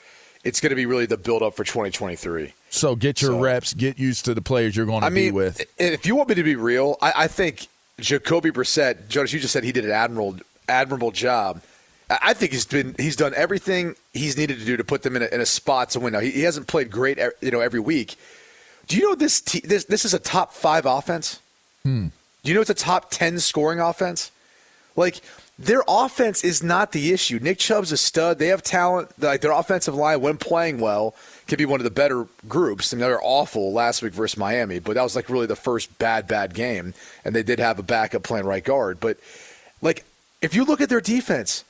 [0.45, 2.53] It's going to be really the build up for 2023.
[2.71, 5.27] So get your So- reps, get used to the players you're going to I mean,
[5.27, 5.61] be with.
[5.79, 7.67] if you want me to be real, I, I think
[8.01, 10.37] Jacoby Brissett, Jonas, you just said he did an admirable,
[10.69, 11.61] admirable job.
[12.11, 15.23] I think he's been he's done everything he's needed to do to put them in
[15.23, 16.13] a, in a spot to win.
[16.13, 18.17] Now he, he hasn't played great, you know, every week.
[18.87, 21.41] Do you know this te- this this is a top five offense?
[21.83, 22.09] Hmm.
[22.43, 24.31] Do you know it's a top ten scoring offense?
[24.97, 25.23] Like
[25.59, 27.39] their offense is not the issue.
[27.41, 28.39] Nick Chubb's a stud.
[28.39, 29.11] They have talent.
[29.19, 31.15] Like their offensive line, when playing well,
[31.47, 32.93] can be one of the better groups.
[32.93, 35.57] I mean, they were awful last week versus Miami, but that was like really the
[35.57, 36.93] first bad, bad game.
[37.25, 38.99] And they did have a backup playing right guard.
[39.01, 39.19] But
[39.81, 40.05] like,
[40.43, 41.65] if you look at their defense,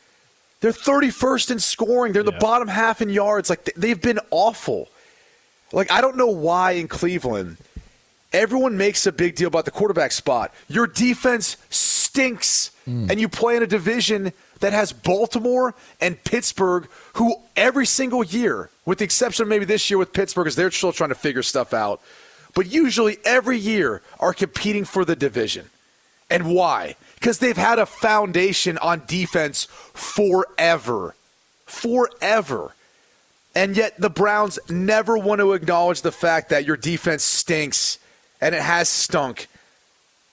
[0.64, 2.14] they're 31st in scoring.
[2.14, 3.50] They're in the bottom half in yards.
[3.50, 4.88] Like they've been awful.
[5.72, 7.58] Like I don't know why in Cleveland
[8.32, 10.54] everyone makes a big deal about the quarterback spot.
[10.66, 13.10] Your defense stinks, hmm.
[13.10, 18.70] and you play in a division that has Baltimore and Pittsburgh, who every single year,
[18.86, 21.42] with the exception of maybe this year with Pittsburgh, because they're still trying to figure
[21.42, 22.00] stuff out,
[22.54, 25.66] but usually every year are competing for the division.
[26.30, 26.96] And why?
[27.24, 31.14] Because they've had a foundation on defense forever.
[31.64, 32.74] Forever.
[33.54, 37.98] And yet the Browns never want to acknowledge the fact that your defense stinks
[38.42, 39.48] and it has stunk.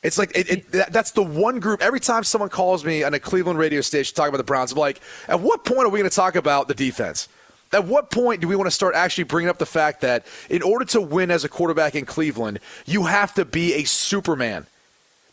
[0.03, 1.81] It's like it, it, that's the one group.
[1.81, 4.77] Every time someone calls me on a Cleveland radio station talking about the Browns, I'm
[4.77, 4.99] like,
[5.29, 7.29] at what point are we going to talk about the defense?
[7.71, 10.61] At what point do we want to start actually bringing up the fact that in
[10.61, 14.67] order to win as a quarterback in Cleveland, you have to be a Superman?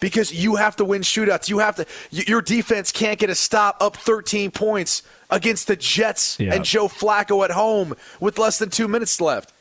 [0.01, 1.49] Because you have to win shootouts.
[1.49, 1.87] You have to.
[2.11, 6.55] Your defense can't get a stop up 13 points against the Jets Yeah.
[6.55, 9.53] and Joe Flacco at home with less than two minutes left.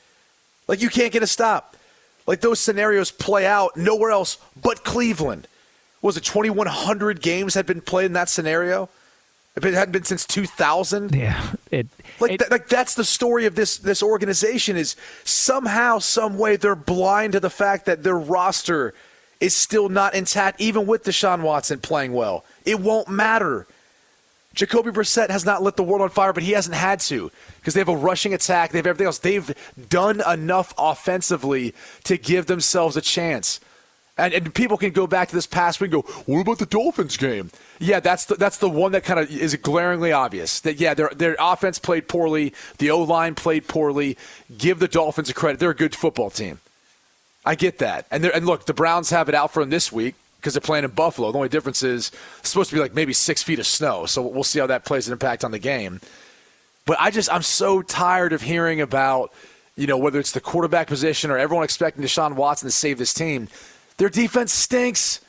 [0.67, 1.76] Like you can't get a stop.
[2.26, 5.47] Like those scenarios play out nowhere else but Cleveland.
[6.02, 8.89] What was it 2,100 games had been played in that scenario?
[9.56, 11.15] If it hadn't been since 2000.
[11.15, 11.88] yeah, it
[12.19, 16.58] Like, it- that, like that's the story of this this organization is somehow, some way
[16.58, 18.93] they're blind to the fact that their roster
[19.39, 22.43] is still not intact, even with Deshaun Watson playing well.
[22.65, 23.67] It won't matter.
[24.54, 27.76] Jacoby Brissett has not lit the world on fire, but he hasn't had to because
[27.76, 28.71] they have a rushing attack.
[28.71, 29.19] They have everything else.
[29.19, 29.56] They've
[29.89, 33.60] done enough offensively to give themselves a chance.
[34.17, 36.65] And, and people can go back to this past week and go, what about the
[36.65, 37.52] Dolphins game?
[37.78, 40.60] Yeah, that's the, that's the one that kind of is glaringly obvious.
[40.62, 42.56] That, yeah, their, their offense played poorly.
[42.80, 44.17] The O line played poorly.
[44.58, 45.60] Give the Dolphins a credit.
[45.60, 46.60] They're a good football team.
[47.47, 48.05] I get that.
[48.12, 50.83] And, and look, the Browns have it out for them this week because they're playing
[50.83, 51.31] in Buffalo.
[51.31, 54.05] The only difference is it's supposed to be like maybe six feet of snow.
[54.05, 56.01] So we'll see how that plays an impact on the game.
[56.86, 59.33] But I just I'm so tired of hearing about
[59.77, 63.13] you know whether it's the quarterback position or everyone expecting Deshaun Watson to save this
[63.13, 63.47] team.
[63.95, 65.21] Their defense stinks.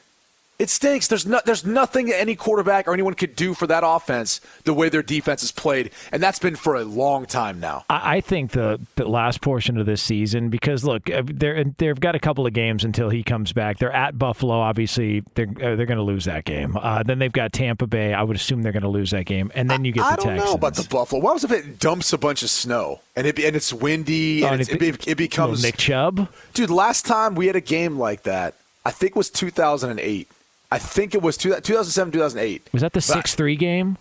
[0.58, 1.06] It stinks.
[1.06, 4.88] There's no, there's nothing any quarterback or anyone could do for that offense the way
[4.88, 7.84] their defense is played, and that's been for a long time now.
[7.88, 12.00] I, I think the the last portion of this season, because look, uh, they're they've
[12.00, 13.78] got a couple of games until he comes back.
[13.78, 15.22] They're at Buffalo, obviously.
[15.34, 16.76] They're uh, they're going to lose that game.
[16.76, 18.12] Uh, then they've got Tampa Bay.
[18.12, 20.16] I would assume they're going to lose that game, and then you get I the
[20.16, 20.50] don't Texans.
[20.50, 21.22] know about the Buffalo.
[21.22, 24.48] What was if it dumps a bunch of snow and it and it's windy Oh,
[24.48, 26.28] and, and it it, it becomes Nick Chubb.
[26.52, 30.28] Dude, last time we had a game like that, I think it was 2008.
[30.70, 32.68] I think it was two, 2007, 2008.
[32.72, 33.96] Was that the six three game?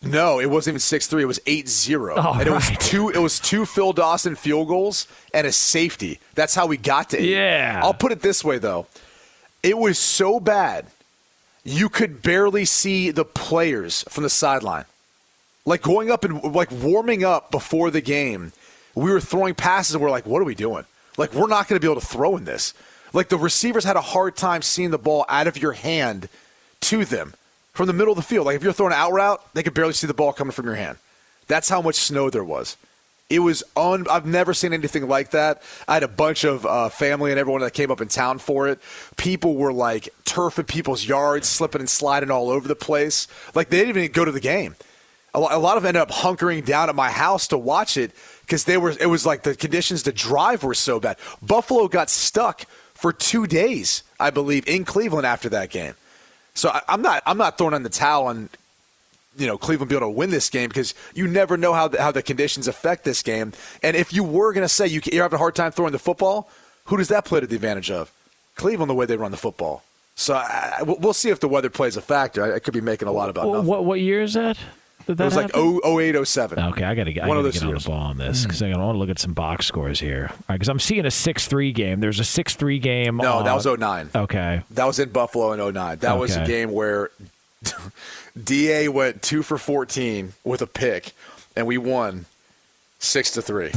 [0.00, 1.22] No, it wasn't even six three.
[1.22, 2.14] It was 8-0.
[2.16, 3.10] Oh, and it was two.
[3.10, 6.20] It was two Phil Dawson field goals and a safety.
[6.34, 7.30] That's how we got to eight.
[7.30, 7.80] Yeah.
[7.82, 8.86] I'll put it this way though,
[9.62, 10.86] it was so bad,
[11.64, 14.84] you could barely see the players from the sideline.
[15.66, 18.52] Like going up and like warming up before the game,
[18.94, 20.84] we were throwing passes and we're like, what are we doing?
[21.18, 22.72] Like we're not going to be able to throw in this.
[23.12, 26.28] Like the receivers had a hard time seeing the ball out of your hand
[26.82, 27.34] to them
[27.72, 28.46] from the middle of the field.
[28.46, 30.66] Like if you're throwing an out route, they could barely see the ball coming from
[30.66, 30.98] your hand.
[31.46, 32.76] That's how much snow there was.
[33.30, 34.06] It was un.
[34.10, 35.62] I've never seen anything like that.
[35.86, 38.68] I had a bunch of uh, family and everyone that came up in town for
[38.68, 38.80] it.
[39.16, 43.28] People were like turfing people's yards, slipping and sliding all over the place.
[43.54, 44.76] Like they didn't even go to the game.
[45.34, 47.98] A lo- a lot of them ended up hunkering down at my house to watch
[47.98, 48.94] it because they were.
[48.98, 51.18] It was like the conditions to drive were so bad.
[51.42, 52.64] Buffalo got stuck
[52.98, 55.94] for two days, I believe, in Cleveland after that game.
[56.54, 57.22] So I, I'm not.
[57.24, 58.48] I'm not throwing in the towel on
[59.36, 62.02] you know Cleveland be able to win this game because you never know how the,
[62.02, 63.52] how the conditions affect this game.
[63.84, 65.98] And if you were going to say you, you're having a hard time throwing the
[66.00, 66.50] football,
[66.86, 68.12] who does that play to the advantage of?
[68.56, 69.84] Cleveland, the way they run the football.
[70.16, 72.42] So I, we'll see if the weather plays a factor.
[72.42, 73.66] I, I could be making a lot about nothing.
[73.66, 74.58] what what year is that?
[75.08, 75.80] Did it that was like happen?
[75.82, 76.58] oh, 08, 07.
[76.58, 77.84] Okay, I got to get, I One of gotta those get on years.
[77.84, 78.48] the ball on this hmm.
[78.48, 80.30] because I want to look at some box scores here.
[80.46, 82.00] Because I'm seeing a six-three game.
[82.00, 83.16] There's a six-three game.
[83.16, 84.10] No, that was 09.
[84.14, 84.60] Okay.
[84.70, 85.98] That was in Buffalo in 09.
[86.00, 87.10] That was a game where
[88.44, 91.12] DA went two for 14 with a pick,
[91.56, 92.26] and we won
[92.98, 93.72] six to three.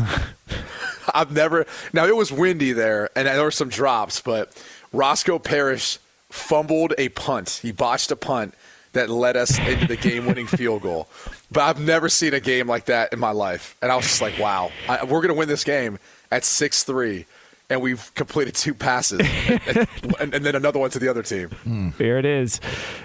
[1.15, 1.65] I've never.
[1.94, 4.52] Now it was windy there, and there were some drops, but
[4.91, 5.98] Roscoe Parrish
[6.30, 7.62] fumbled a punt.
[7.62, 8.54] He botched a punt
[8.94, 11.08] that led us into the game-winning field goal.
[11.52, 14.22] But I've never seen a game like that in my life, and I was just
[14.22, 16.00] like, "Wow, I, we're going to win this game
[16.32, 17.26] at six three.
[17.70, 19.88] And we've completed two passes, and,
[20.20, 21.94] and, and then another one to the other team.
[21.98, 22.60] Here it is.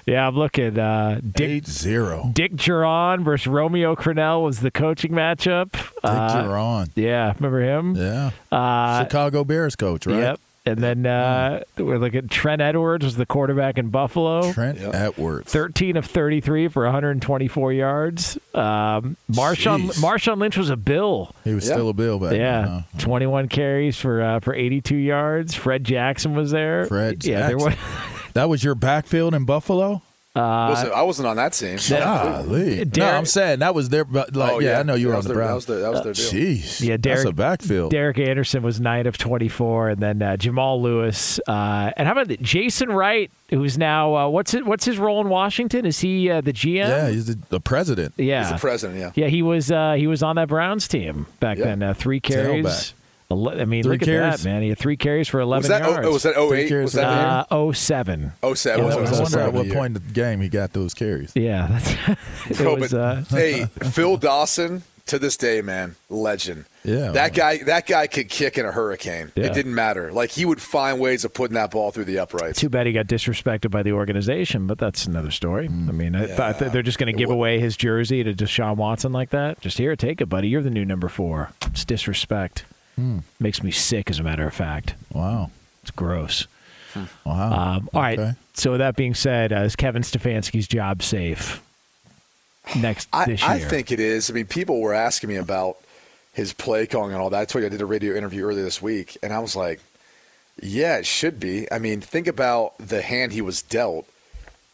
[0.06, 0.76] Yeah, I'm looking.
[0.76, 2.30] Uh, Dick Eight zero.
[2.32, 5.70] Dick Jauron versus Romeo Crennel was the coaching matchup.
[5.70, 6.90] Dick Uh, Jauron.
[6.96, 7.94] Yeah, remember him?
[7.94, 8.30] Yeah.
[8.50, 10.16] Uh, Chicago Bears coach, right?
[10.18, 10.40] Yep.
[10.66, 14.52] And then uh, we're looking at Trent Edwards was the quarterback in Buffalo.
[14.52, 15.52] Trent Edwards.
[15.52, 18.36] 13 of 33 for 124 yards.
[18.52, 20.00] Um, Marshawn, Jeez.
[20.02, 21.32] Marshawn Lynch was a Bill.
[21.44, 21.74] He was Yeah.
[21.74, 22.80] still a Bill back then, Yeah, huh?
[22.98, 25.54] 21 carries for uh, for 82 yards.
[25.54, 26.86] Fred Jackson was there.
[26.86, 27.74] Fred Yeah, there was.
[28.34, 30.02] That was your backfield in Buffalo?
[30.36, 31.78] Wasn't- I wasn't on that team.
[31.88, 32.84] Golly.
[32.96, 34.04] No, I'm saying that was their.
[34.04, 34.80] But like, Oh, yeah, yeah.
[34.80, 35.54] I know you were on the their- that Browns.
[35.54, 36.56] was their- that was their deal.
[36.56, 36.80] Jeez.
[36.80, 37.90] Yeah, that's Derek- a backfield.
[37.90, 41.40] Derek Anderson was nine of 24, and then uh, Jamal Lewis.
[41.48, 44.66] Uh, and how about the, Jason Wright, who's now uh, what's it?
[44.66, 45.86] What's his role in Washington?
[45.86, 46.76] Is he uh, the GM?
[46.88, 48.14] yeah, he's the, the president.
[48.16, 48.42] yeah.
[48.42, 49.10] He's the president, yeah.
[49.14, 51.64] Yeah, he was uh, he was on that Browns team back Yeah.
[51.66, 51.82] then.
[51.82, 52.64] Uh, three carries.
[52.66, 52.92] Tailback.
[53.30, 54.62] Ele- I mean, Three look at that, man.
[54.62, 56.06] He had three carries for 11 Was that, yards.
[56.06, 56.82] oh, was that Three 08?
[56.82, 57.04] Was that
[57.50, 58.32] uh, the 07.
[58.54, 58.78] 07.
[58.78, 59.22] yeah, was I was it?
[59.22, 61.32] wonder at what point in the game he got those carries.
[61.34, 61.66] Yeah,
[62.46, 62.92] that's it No, was.
[62.92, 66.64] but, uh, hey, Phil Dawson to this day, man, legend.
[66.84, 67.58] Yeah, that guy.
[67.58, 69.32] That guy could kick in a hurricane.
[69.34, 69.46] Yeah.
[69.46, 70.12] It didn't matter.
[70.12, 72.60] Like he would find ways of putting that ball through the uprights.
[72.60, 75.66] Too bad he got disrespected by the organization, but that's another story.
[75.66, 78.76] I mean, I I th- they're just going to give away his jersey to Deshaun
[78.76, 79.60] Watson like that.
[79.60, 80.48] Just here, take it, buddy.
[80.48, 81.50] You're the new number four.
[81.66, 82.64] It's disrespect.
[83.38, 84.94] Makes me sick, as a matter of fact.
[85.12, 85.50] Wow.
[85.82, 86.46] It's gross.
[87.24, 87.76] Wow.
[87.76, 88.18] Um, all right.
[88.18, 88.32] Okay.
[88.54, 91.62] So with that being said, uh, is Kevin Stefanski's job safe
[92.74, 93.50] next I, this year?
[93.50, 94.30] I think it is.
[94.30, 95.76] I mean, people were asking me about
[96.32, 97.40] his play calling and all that.
[97.40, 99.80] I told you I did a radio interview earlier this week, and I was like,
[100.60, 101.70] yeah, it should be.
[101.70, 104.08] I mean, think about the hand he was dealt.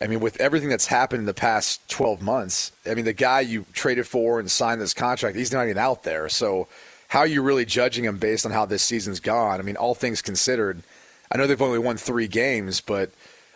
[0.01, 3.41] I mean, with everything that's happened in the past 12 months, I mean, the guy
[3.41, 6.29] you traded for and signed this contract, he's not even out there.
[6.29, 6.67] So,
[7.13, 9.61] how are you really judging them based on how this season's gone?
[9.61, 10.83] I mean, all things considered,
[11.31, 13.11] I know they've only won three games, but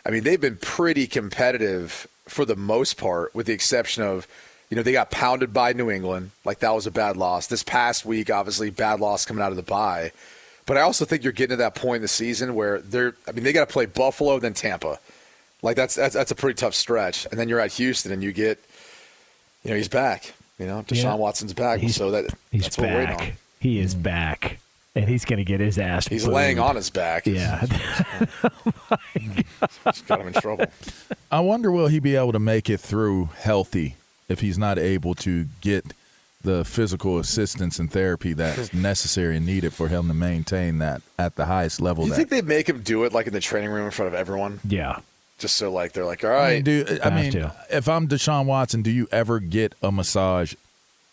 [0.05, 4.29] I mean, they've been pretty competitive for the most part, with the exception of,
[4.69, 6.33] you know, they got pounded by New England.
[6.45, 7.47] Like, that was a bad loss.
[7.47, 10.13] This past week, obviously, bad loss coming out of the bye.
[10.67, 13.33] But I also think you're getting to that point in the season where they're, I
[13.33, 14.99] mean, they got to play Buffalo, then Tampa.
[15.63, 17.27] Like, that's, that's, that's a pretty tough stretch.
[17.31, 18.63] And then you're at Houston and you get,
[19.65, 20.35] you know, he's back.
[20.59, 21.15] You know, Deshaun Yeah.
[21.15, 21.81] Watson's back.
[21.81, 23.33] He's- so that, He's that's what we're waiting on.
[23.59, 23.63] Back.
[23.63, 24.03] He is mm.
[24.03, 24.59] back.
[24.95, 26.09] and he's going to get his ass.
[26.09, 26.35] He's booed.
[26.35, 27.27] laying on his back.
[27.27, 27.67] Yeah.
[29.87, 30.67] It's got him in trouble.
[31.31, 33.97] I wonder will he be able to make it through healthy
[34.29, 35.93] if he's not able to get
[36.43, 41.35] the physical assistance and therapy that's necessary and needed for him to maintain that at
[41.37, 42.05] the highest level.
[42.05, 44.09] You that, think they make him do it like in the training room in front
[44.09, 44.61] of everyone?
[44.65, 45.01] yeah.
[45.39, 46.47] Just so like they're like, all right.
[46.47, 47.55] I mean, do I mean to.
[47.69, 50.55] if I'm Deshaun Watson, do you ever get a massage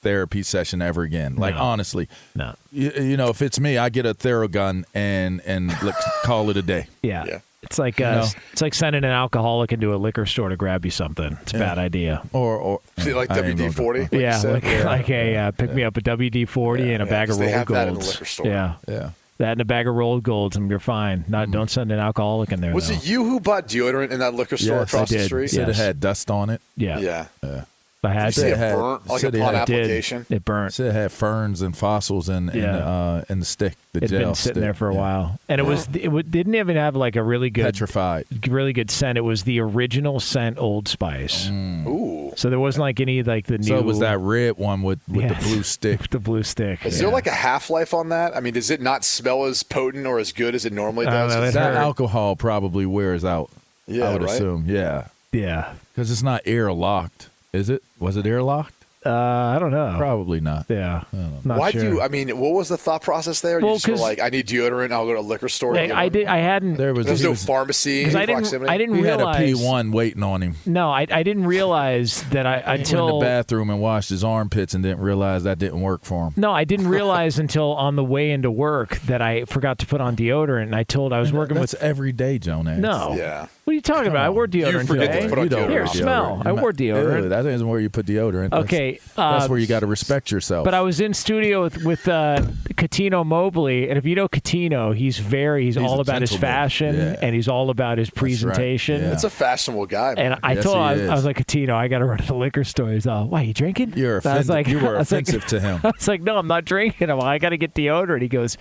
[0.03, 1.35] therapy session ever again?
[1.37, 1.61] Like No.
[1.61, 2.53] honestly, No.
[2.71, 6.57] you, you know, if it's me, I get a Theragun and and let's call it
[6.57, 6.87] a day.
[7.01, 7.25] Yeah.
[7.25, 7.39] Yeah.
[7.63, 8.27] It's like uh, know?
[8.51, 11.37] it's like sending an alcoholic into a liquor store to grab you something.
[11.43, 12.21] It's a bad idea.
[12.33, 13.99] Or or See, like I ain't gonna WD do- forty.
[14.01, 14.53] Like yeah, you said.
[14.63, 17.37] like, like a uh, pick me up a WD forty and a yeah, bag of
[17.37, 18.13] they rolled have that in the golds.
[18.15, 18.47] liquor store.
[18.47, 19.09] Yeah, Yeah.
[19.37, 21.23] that and a bag of Rold Golds, and you're fine.
[21.29, 22.73] Not don't send an alcoholic in there.
[22.73, 22.95] Was though.
[22.95, 25.47] it you who bought deodorant in that liquor store Yes, across I the street?
[25.47, 25.79] Said Yes.
[25.79, 26.59] it had dust on it.
[26.75, 26.99] Yeah,
[27.41, 27.63] Yeah.
[28.05, 28.47] I had to.
[28.47, 30.25] it had- burnt like said it upon had- It did.
[30.31, 30.73] It burnt.
[30.73, 32.77] Said it had ferns and fossils in in, Yeah.
[32.77, 33.73] uh, in the stick.
[33.93, 34.61] The It'd gel been sitting stick.
[34.61, 34.99] there for a Yeah.
[34.99, 38.25] while, and it was it w- didn't even have like a really good, Petrified.
[38.47, 39.17] really good scent.
[39.17, 41.47] It was the original scent, Old Spice.
[41.49, 42.33] Ooh.
[42.35, 43.65] So there wasn't like any like the new.
[43.65, 43.67] Mm.
[43.67, 45.33] So it was that red one with, with Yeah.
[45.33, 46.09] the blue stick.
[46.09, 46.83] the blue stick.
[46.85, 47.03] Is yeah.
[47.03, 48.35] there like a half life on that?
[48.35, 51.33] I mean, does it not smell as potent or as good as it normally does?
[51.33, 51.79] know, it that- That hurt.
[51.81, 53.49] alcohol probably wears out.
[53.85, 54.31] Yeah, I would right?
[54.33, 54.65] assume.
[54.67, 55.73] Yeah, yeah?
[55.93, 57.27] because it's not air locked.
[57.53, 57.83] Is it?
[57.99, 58.82] Was it air locked?
[59.05, 59.09] Uh,
[59.55, 59.95] I don't know.
[59.97, 60.65] Probably not.
[60.69, 61.03] Yeah.
[61.43, 61.81] Not Why sure.
[61.81, 62.01] do you?
[62.01, 63.59] I mean, what was the thought process there?
[63.59, 64.91] Well, you just were 'cause- like, I need deodorant.
[64.91, 65.73] I'll go to a liquor store.
[65.75, 66.27] Like, I did.
[66.27, 66.75] I hadn't.
[66.75, 67.05] There was.
[67.05, 68.41] There's he no was- pharmacy because in I didn't.
[68.41, 68.71] proximity.
[68.71, 69.59] I didn't He had a realize.
[69.59, 70.55] P one waiting on him.
[70.65, 74.23] No, I, I didn't realize that I He went in the bathroom and washed his
[74.23, 76.33] armpits and didn't realize that didn't work for him.
[76.37, 80.01] no, I didn't realize until on the way into work that I forgot to put
[80.01, 80.63] on deodorant.
[80.63, 81.81] And I told I was working That's with.
[81.83, 82.79] every day, Jonas.
[82.79, 83.15] No.
[83.17, 83.47] Yeah.
[83.63, 84.25] What are you talking about?
[84.25, 85.29] I wore deodorant forget to today.
[85.29, 85.69] put on deodorant.
[85.69, 86.41] Here, smell.
[86.45, 87.23] I wore deodorant.
[87.23, 88.51] Ew, that isn't where you put deodorant.
[88.53, 90.65] Okay, that's uh, where you got to respect yourself.
[90.65, 92.41] But I was in studio with with uh,
[92.75, 96.35] Catino Mobley, and if you know Catino, he's very he's, He's all a about his
[96.35, 97.15] fashion Yeah.
[97.21, 99.01] and he's all about his presentation.
[99.01, 99.11] Yeah.
[99.13, 100.15] It's a fashionable guy.
[100.15, 100.31] man.
[100.33, 102.17] And I Yes, told him, I was, I was like, Catino, I got to run
[102.19, 102.91] to the liquor store.
[102.91, 103.93] He's all, why, are you drinking?
[103.95, 105.81] You're And I was like, You were I was like- offensive to him.
[105.83, 107.09] I was like, no, I'm not drinking.
[107.09, 108.21] I'm like, I got to get deodorant.
[108.21, 108.57] He goes,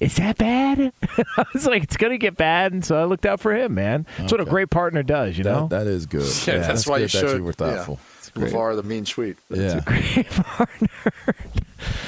[0.00, 0.92] is that bad?
[1.36, 2.72] I was like, it's going to get bad.
[2.72, 4.06] And so I looked out for him, man.
[4.16, 5.66] That's what a great partner does, you know?
[5.68, 6.22] that, that is good.
[6.46, 7.36] yeah, that's, why you good that showed.
[7.38, 7.98] you were thoughtful.
[8.38, 8.46] Yeah.
[8.48, 9.36] LeVar, the mean tweet.
[9.50, 9.80] Yeah.
[9.84, 10.88] great partner.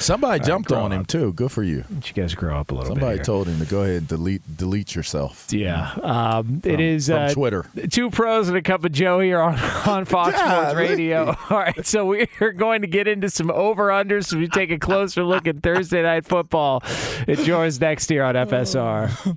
[0.00, 1.06] Somebody jumped grow on him up.
[1.06, 1.32] too.
[1.32, 1.84] Good for you.
[1.88, 3.16] Why you guys grow up a little Somebody bit.
[3.18, 3.24] here?
[3.24, 5.46] told him to go ahead and delete delete yourself.
[5.50, 5.92] Yeah.
[6.02, 7.66] Um, it From- is from uh, Twitter.
[7.90, 9.54] Two pros and a cup of Joe here on,
[9.86, 11.28] on Fox Sports Radio.
[11.50, 14.26] All right, so we are going to get into some over unders.
[14.26, 16.82] So we take a closer look at Thursday night football.
[17.28, 19.36] It joins next year on FSR.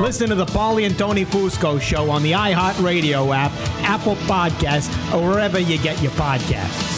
[0.00, 5.28] Listen to the Paulie and Tony Fusco show on the iHeartRadio app, Apple Podcasts, or
[5.28, 6.97] wherever you get your podcasts.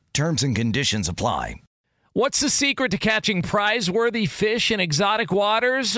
[0.13, 1.55] Terms and conditions apply.
[2.13, 5.97] What's the secret to catching prize worthy fish in exotic waters?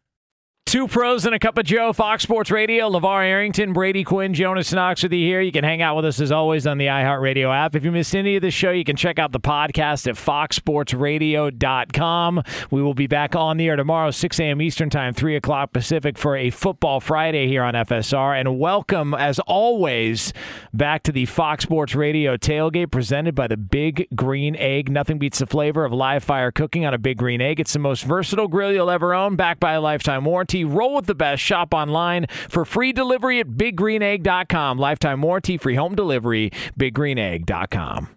[0.71, 2.89] Two pros and a cup of Joe, Fox Sports Radio.
[2.89, 5.41] LeVar Arrington, Brady Quinn, Jonas Knox with you here.
[5.41, 7.75] You can hang out with us as always on the iHeartRadio app.
[7.75, 12.43] If you missed any of the show, you can check out the podcast at foxsportsradio.com.
[12.71, 14.61] We will be back on the air tomorrow, 6 a.m.
[14.61, 18.39] Eastern Time, 3 o'clock Pacific, for a Football Friday here on FSR.
[18.39, 20.31] And welcome, as always,
[20.73, 24.89] back to the Fox Sports Radio tailgate presented by the Big Green Egg.
[24.89, 27.59] Nothing beats the flavor of live fire cooking on a Big Green Egg.
[27.59, 30.60] It's the most versatile grill you'll ever own, backed by a lifetime warranty.
[30.63, 31.41] Roll with the best.
[31.41, 34.77] Shop online for free delivery at biggreenegg.com.
[34.77, 38.09] Lifetime warranty, free home delivery, biggreenegg.com.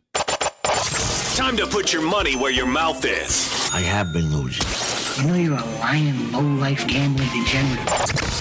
[1.37, 3.71] Time to put your money where your mouth is.
[3.75, 5.25] I have been losing.
[5.25, 7.89] You know you're a lying, low-life gambling degenerate.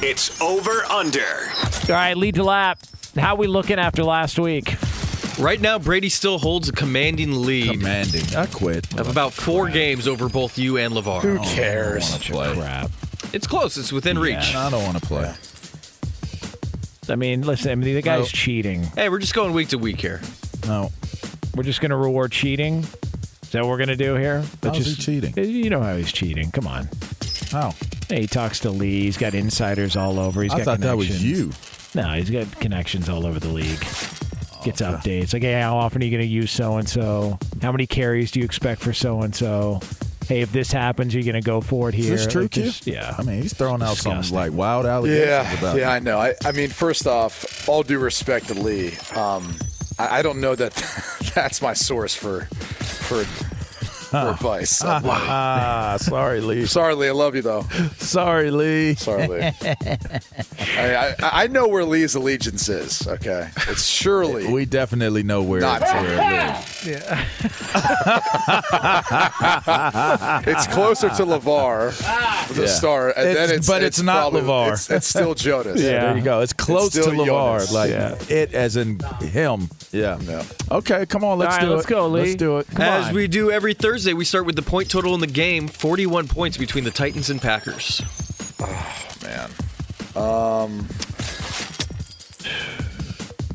[0.03, 1.19] It's over under.
[1.89, 2.79] All right, lead to lap.
[3.17, 4.75] How we looking after last week?
[5.39, 7.71] Right now, Brady still holds a commanding lead.
[7.71, 8.35] Commanding.
[8.35, 8.99] I quit.
[8.99, 11.21] Of about four games over both you and LeVar.
[11.21, 12.13] Who cares?
[12.31, 12.91] Oh, Crap.
[13.33, 13.77] It's close.
[13.77, 14.55] It's within reach.
[14.55, 15.33] I don't want to play.
[17.09, 18.25] I mean, listen, I mean, the guy's No.
[18.27, 18.83] cheating.
[18.95, 20.21] Hey, we're just going week to week here.
[20.65, 20.91] No.
[21.55, 22.79] We're just going to reward cheating.
[22.79, 24.43] Is that what we're going to do here?
[24.61, 25.33] But How's he cheating?
[25.35, 26.49] You know how he's cheating.
[26.51, 26.87] Come on.
[27.51, 27.73] How?
[28.07, 29.01] Hey, he talks to Lee.
[29.01, 30.41] He's got insiders all over.
[30.41, 31.51] He's I got thought that was you.
[31.93, 33.79] No, he's got connections all over the league.
[34.63, 35.33] Gets updates.
[35.33, 37.37] Like, hey, how often are you going to use so and so?
[37.61, 39.81] How many carries do you expect for so and so?
[40.27, 42.15] Hey, if this happens, you're going to go for it Is here.
[42.17, 43.13] this true, Like, just- Yeah.
[43.17, 44.35] I mean, he's throwing out some Disgusting.
[44.37, 46.17] like wild allegations Yeah, about yeah, I know.
[46.19, 49.55] I, I mean, first off, all due respect to Lee, um,
[49.99, 50.73] I, I don't know that
[51.35, 53.23] that's my source for for,
[54.13, 54.79] for advice.
[54.83, 56.65] So, Ah, sorry, Lee.
[56.77, 57.07] Sorry, Lee.
[57.09, 57.63] I love you though.
[57.97, 58.95] Sorry, Lee.
[58.95, 59.41] Sorry, Lee.
[60.77, 63.07] I, I, I know where Lee's allegiance is.
[63.07, 67.23] Okay, it's surely We definitely know where Not it's for where
[70.47, 71.97] it's closer to LeVar,
[72.55, 72.67] the Yeah.
[72.67, 74.73] star, and It's- then it's but it's not probably- LeVar.
[74.73, 75.81] It's, it's still Jonas.
[75.81, 76.41] Yeah, there you go.
[76.41, 77.71] It's close to still LeVar, Jonas.
[77.73, 78.15] like Yeah.
[78.29, 79.69] it as in him.
[79.91, 80.17] Yeah.
[80.21, 80.43] Yeah.
[80.71, 81.89] Okay, come on, let's All right, do let's it.
[81.89, 82.21] go, Lee.
[82.21, 82.67] Let's do it.
[82.67, 83.13] Come As on.
[83.15, 86.57] we do every Thursday, we start with the point total in the game 41 points
[86.57, 88.01] between the Titans and Packers.
[89.23, 89.49] man.
[90.15, 90.85] Um,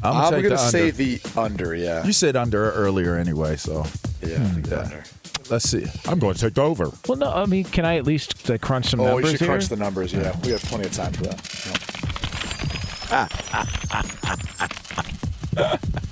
[0.03, 1.74] I'm I'm gonna, gonna the say the under.
[1.74, 3.84] Yeah, You said under earlier anyway, so
[4.22, 5.05] yeah, I think under.
[5.51, 5.84] Let's see.
[6.07, 6.90] I'm going to take over.
[7.09, 9.40] Well, no, I mean, can I at least uh, crunch some Oh, we numbers should
[9.40, 9.49] here?
[9.49, 10.12] crunch the numbers.
[10.12, 11.40] Yeah, we have plenty of time for that.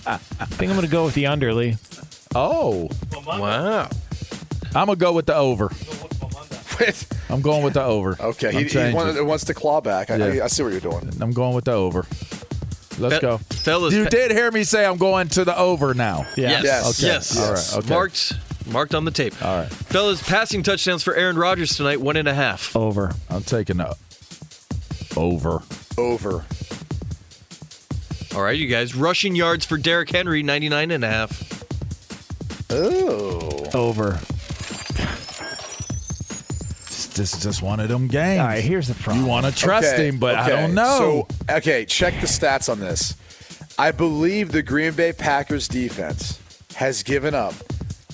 [0.06, 0.16] I
[0.56, 1.76] think I'm going to go with the under, Lee.
[2.34, 2.88] Oh,
[3.26, 3.88] Wow.
[4.74, 5.70] I'm gonna go with the over.
[7.30, 8.16] I'm going with the over.
[8.20, 10.10] Okay, he, he wants, wants to claw back.
[10.10, 10.42] I, Yeah.
[10.42, 11.10] I, I see what you're doing.
[11.20, 12.06] I'm going with the over.
[12.98, 13.38] Let's Fe- go.
[13.38, 16.26] fellas, you pe- did hear me say I'm going to the over now.
[16.36, 16.64] Yes.
[16.64, 16.98] Yes.
[17.00, 17.06] Okay.
[17.12, 17.36] Yes.
[17.38, 17.84] All right.
[17.84, 17.94] Okay.
[17.94, 18.32] Marked.
[18.70, 19.34] Marked on the tape.
[19.44, 19.68] All right.
[19.70, 22.74] Fellas, passing touchdowns for Aaron Rodgers tonight, one and a half.
[22.76, 23.12] Over.
[23.30, 23.96] I'm taking the
[25.16, 25.62] over.
[25.96, 26.44] Over.
[28.34, 28.94] All right, you guys.
[28.94, 31.62] Rushing yards for Derrick Henry, 99 and a half.
[32.70, 33.66] Oh.
[33.72, 34.18] Over.
[37.16, 38.40] This is just one of them games.
[38.40, 39.24] All right, here's the problem.
[39.24, 41.26] You want to trust Okay, him, but I don't know.
[41.48, 43.16] So, okay, check the stats on this.
[43.78, 46.40] I believe the Green Bay Packers defense
[46.74, 47.54] has given up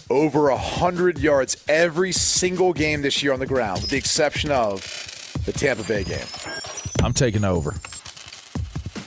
[0.08, 4.82] over 100 yards every single game this year on the ground, with the exception of
[5.46, 6.26] the Tampa Bay game.
[7.02, 7.72] I'm taking over.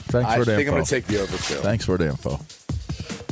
[0.08, 0.52] Thanks I for the info.
[0.52, 1.54] I think I'm going to take the over, too.
[1.62, 2.38] Thanks for the info.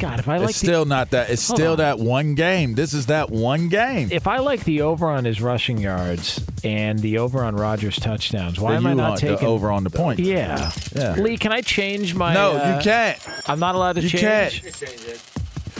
[0.04, 1.30] God, if I like it's the, still not that.
[1.30, 1.78] It's still on.
[1.78, 2.74] that one game.
[2.74, 4.08] This is that one game.
[4.12, 8.60] if I like the over on his rushing yards and the over on Rodgers touchdowns,
[8.60, 10.20] why Then am I you not want the taking over on the point?
[10.20, 10.72] Yeah.
[10.94, 11.14] Yeah.
[11.14, 12.34] Lee, can I change my?
[12.34, 13.18] No, uh, you can't.
[13.48, 14.62] I'm not allowed to You change.
[14.62, 15.22] can't.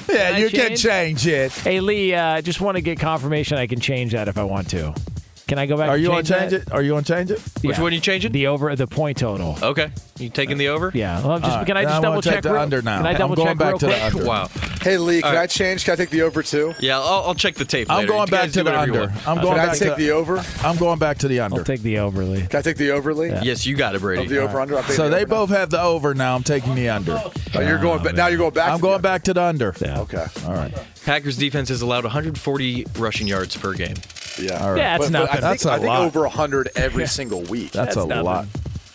[0.09, 0.83] Yeah, Can I you can change?
[0.83, 1.53] change it.
[1.53, 4.69] Hey Lee, uh, just want to get confirmation I can change that if I want
[4.71, 4.95] to.
[5.47, 5.91] Can I go back?
[5.91, 6.63] Are you on change change that?
[6.69, 6.73] it?
[6.73, 7.39] Are you on change it?
[7.63, 8.33] Which one are you changing?
[8.33, 9.59] The over, the point total.
[9.63, 9.91] Okay.
[10.19, 10.91] You taking the over?
[10.95, 11.23] Yeah.
[11.27, 12.43] Well, just, All right, can I just I double wanna check?
[12.43, 12.97] the real- under now.
[12.99, 14.25] Can I double I'm going check back real to the under.
[14.25, 14.49] Wow.
[14.81, 15.43] Hey, Lee, can All right.
[15.43, 15.85] I change?
[15.85, 16.73] Can I take the over, too?
[16.81, 18.13] Yeah, I'll, I'll check the tape I'm later.
[18.13, 19.03] going back to the under.
[19.03, 20.43] I'm Can going I take to the over?
[20.63, 21.59] I'm going back to the under.
[21.59, 22.47] I'll take the over, Lee.
[22.47, 23.29] Can I take the over, Lee?
[23.43, 24.23] Yes, you got it, Brady.
[24.23, 24.77] Of the over under?
[24.79, 25.41] I'll take So the they over now.
[25.41, 26.37] both have the over now.
[26.37, 27.21] I'm taking the under.
[27.55, 28.03] Oh, you're going.
[28.03, 28.71] Ba- now you're going back.
[28.71, 29.75] I'm to going the back to the under.
[29.81, 30.01] Yeah.
[30.01, 30.25] Okay.
[30.47, 30.73] All right.
[31.05, 33.97] Packers defense has allowed 140 rushing yards per game.
[34.39, 34.63] Yeah.
[34.65, 34.79] All right.
[34.79, 36.01] Yeah, it's But, not but I think, That's a I think lot.
[36.03, 37.73] over 100 every single week.
[37.73, 38.25] That's, That's a nothing.
[38.25, 38.47] lot.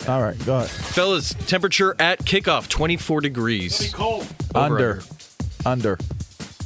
[0.08, 0.70] All right, go ahead.
[0.70, 3.94] Fellas, temperature at kickoff 24 degrees.
[4.00, 4.26] Over,
[4.56, 5.02] Under.
[5.66, 5.98] Under.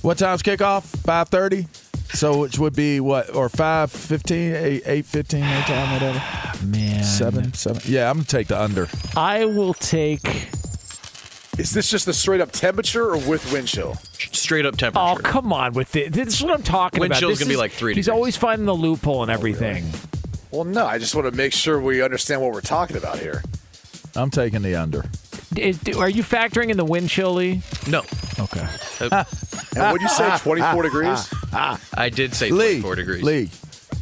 [0.02, 0.84] What time's kickoff?
[1.04, 1.68] 5:30.
[2.16, 6.24] So which would be what or 5:15, 8 8:15 their time whatever.
[6.66, 7.04] Man.
[7.04, 7.82] 7 7.
[7.86, 8.88] Yeah, I'm going to take the under.
[9.18, 10.22] I will take.
[11.58, 13.96] Is this just the straight up temperature or with wind chill?
[14.18, 15.20] Straight up oh, temperature.
[15.20, 16.12] Oh, come on with it.
[16.12, 17.20] This is what I'm talking Wind about.
[17.20, 18.16] chill's This gonna be like three He's degrees.
[18.16, 19.86] always finding the loophole oh, and everything.
[20.50, 20.86] Well, no.
[20.86, 23.44] I just want to make sure we understand what we're talking about here.
[24.16, 25.06] I'm taking the under.
[25.56, 27.62] Is- are you factoring in the wind chill, Lee?
[27.88, 28.00] No.
[28.40, 28.66] Okay.
[29.00, 29.24] Uh,
[29.76, 31.34] and would you say 24 degrees?
[31.52, 32.82] I did say Lee.
[32.82, 33.24] 24 degrees.
[33.24, 33.50] Lee.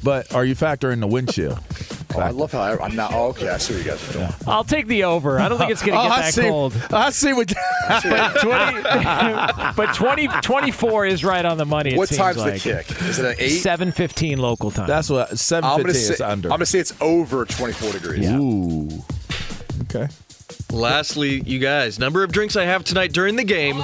[0.03, 1.59] But are you factoring the wind chill?
[2.15, 3.13] Oh, I love how I, I'm not.
[3.13, 4.29] Oh, okay, I see what you guys are doing.
[4.47, 5.39] I'll take the over.
[5.39, 6.41] I don't think it's going to Oh, get I that see.
[6.41, 6.73] cold.
[6.91, 7.53] I see what
[7.89, 8.81] But 20,
[9.75, 11.93] but 20, 24 is right on the money.
[11.93, 12.53] It What seems time's like.
[12.61, 13.01] the kick?
[13.01, 13.61] Is it an eight?
[13.63, 14.87] 7:15 local time.
[14.87, 16.13] That's what I'm 7:15 gonna say.
[16.13, 16.47] is under.
[16.49, 18.29] I'm gonna say it's over 24 degrees.
[18.31, 18.89] Ooh.
[19.83, 20.07] Okay.
[20.71, 23.81] Lastly, you guys, number of drinks I have tonight during the game.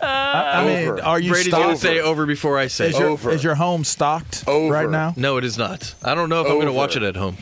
[0.00, 3.30] I mean, are you Brady's going to say over before I say is, your, Over.
[3.30, 4.72] is your home stocked Over.
[4.72, 5.12] right now?
[5.16, 5.94] No, it is not.
[6.02, 7.36] I don't know if I'm going to watch it at home.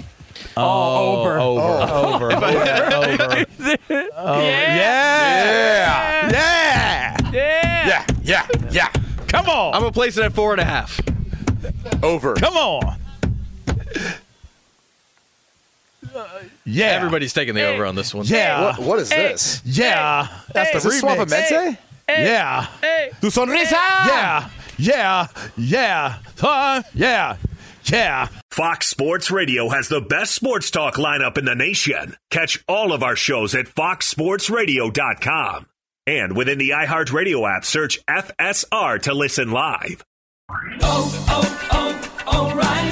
[0.56, 1.38] oh, over.
[1.38, 1.62] Over.
[1.62, 2.32] Over.
[2.32, 2.94] Over.
[2.94, 3.46] over.
[4.16, 4.76] Oh, yeah.
[4.76, 6.30] Yeah.
[6.32, 7.16] Yeah.
[7.32, 7.86] Yeah.
[7.86, 8.06] Yeah.
[8.22, 8.46] Yeah.
[8.70, 8.88] Yeah.
[9.28, 9.74] Come on.
[9.74, 11.00] I'm going to place it at four and a half.
[12.02, 12.34] Over.
[12.34, 12.98] Come on.
[16.64, 16.86] Yeah.
[16.86, 18.26] Everybody's taking the over on this one.
[18.26, 18.62] Yeah.
[18.62, 19.62] What, what is this?
[19.64, 20.28] Yeah.
[20.52, 21.26] That's Is the this remix.
[21.26, 21.78] Suavemente?
[22.08, 22.66] Yeah.
[23.20, 23.72] Tu sonrisa.
[23.72, 24.48] Yeah.
[24.78, 25.26] Yeah.
[25.56, 26.18] Yeah.
[26.42, 27.36] Uh, yeah.
[27.84, 28.28] Yeah.
[28.50, 32.16] Fox Sports Radio has the best sports talk lineup in the nation.
[32.30, 35.66] Catch all of our shows at foxsportsradio.com.
[36.06, 40.04] And within the iHeartRadio app, search FSR to listen live.
[40.82, 42.91] Oh, oh, oh, O'Reilly.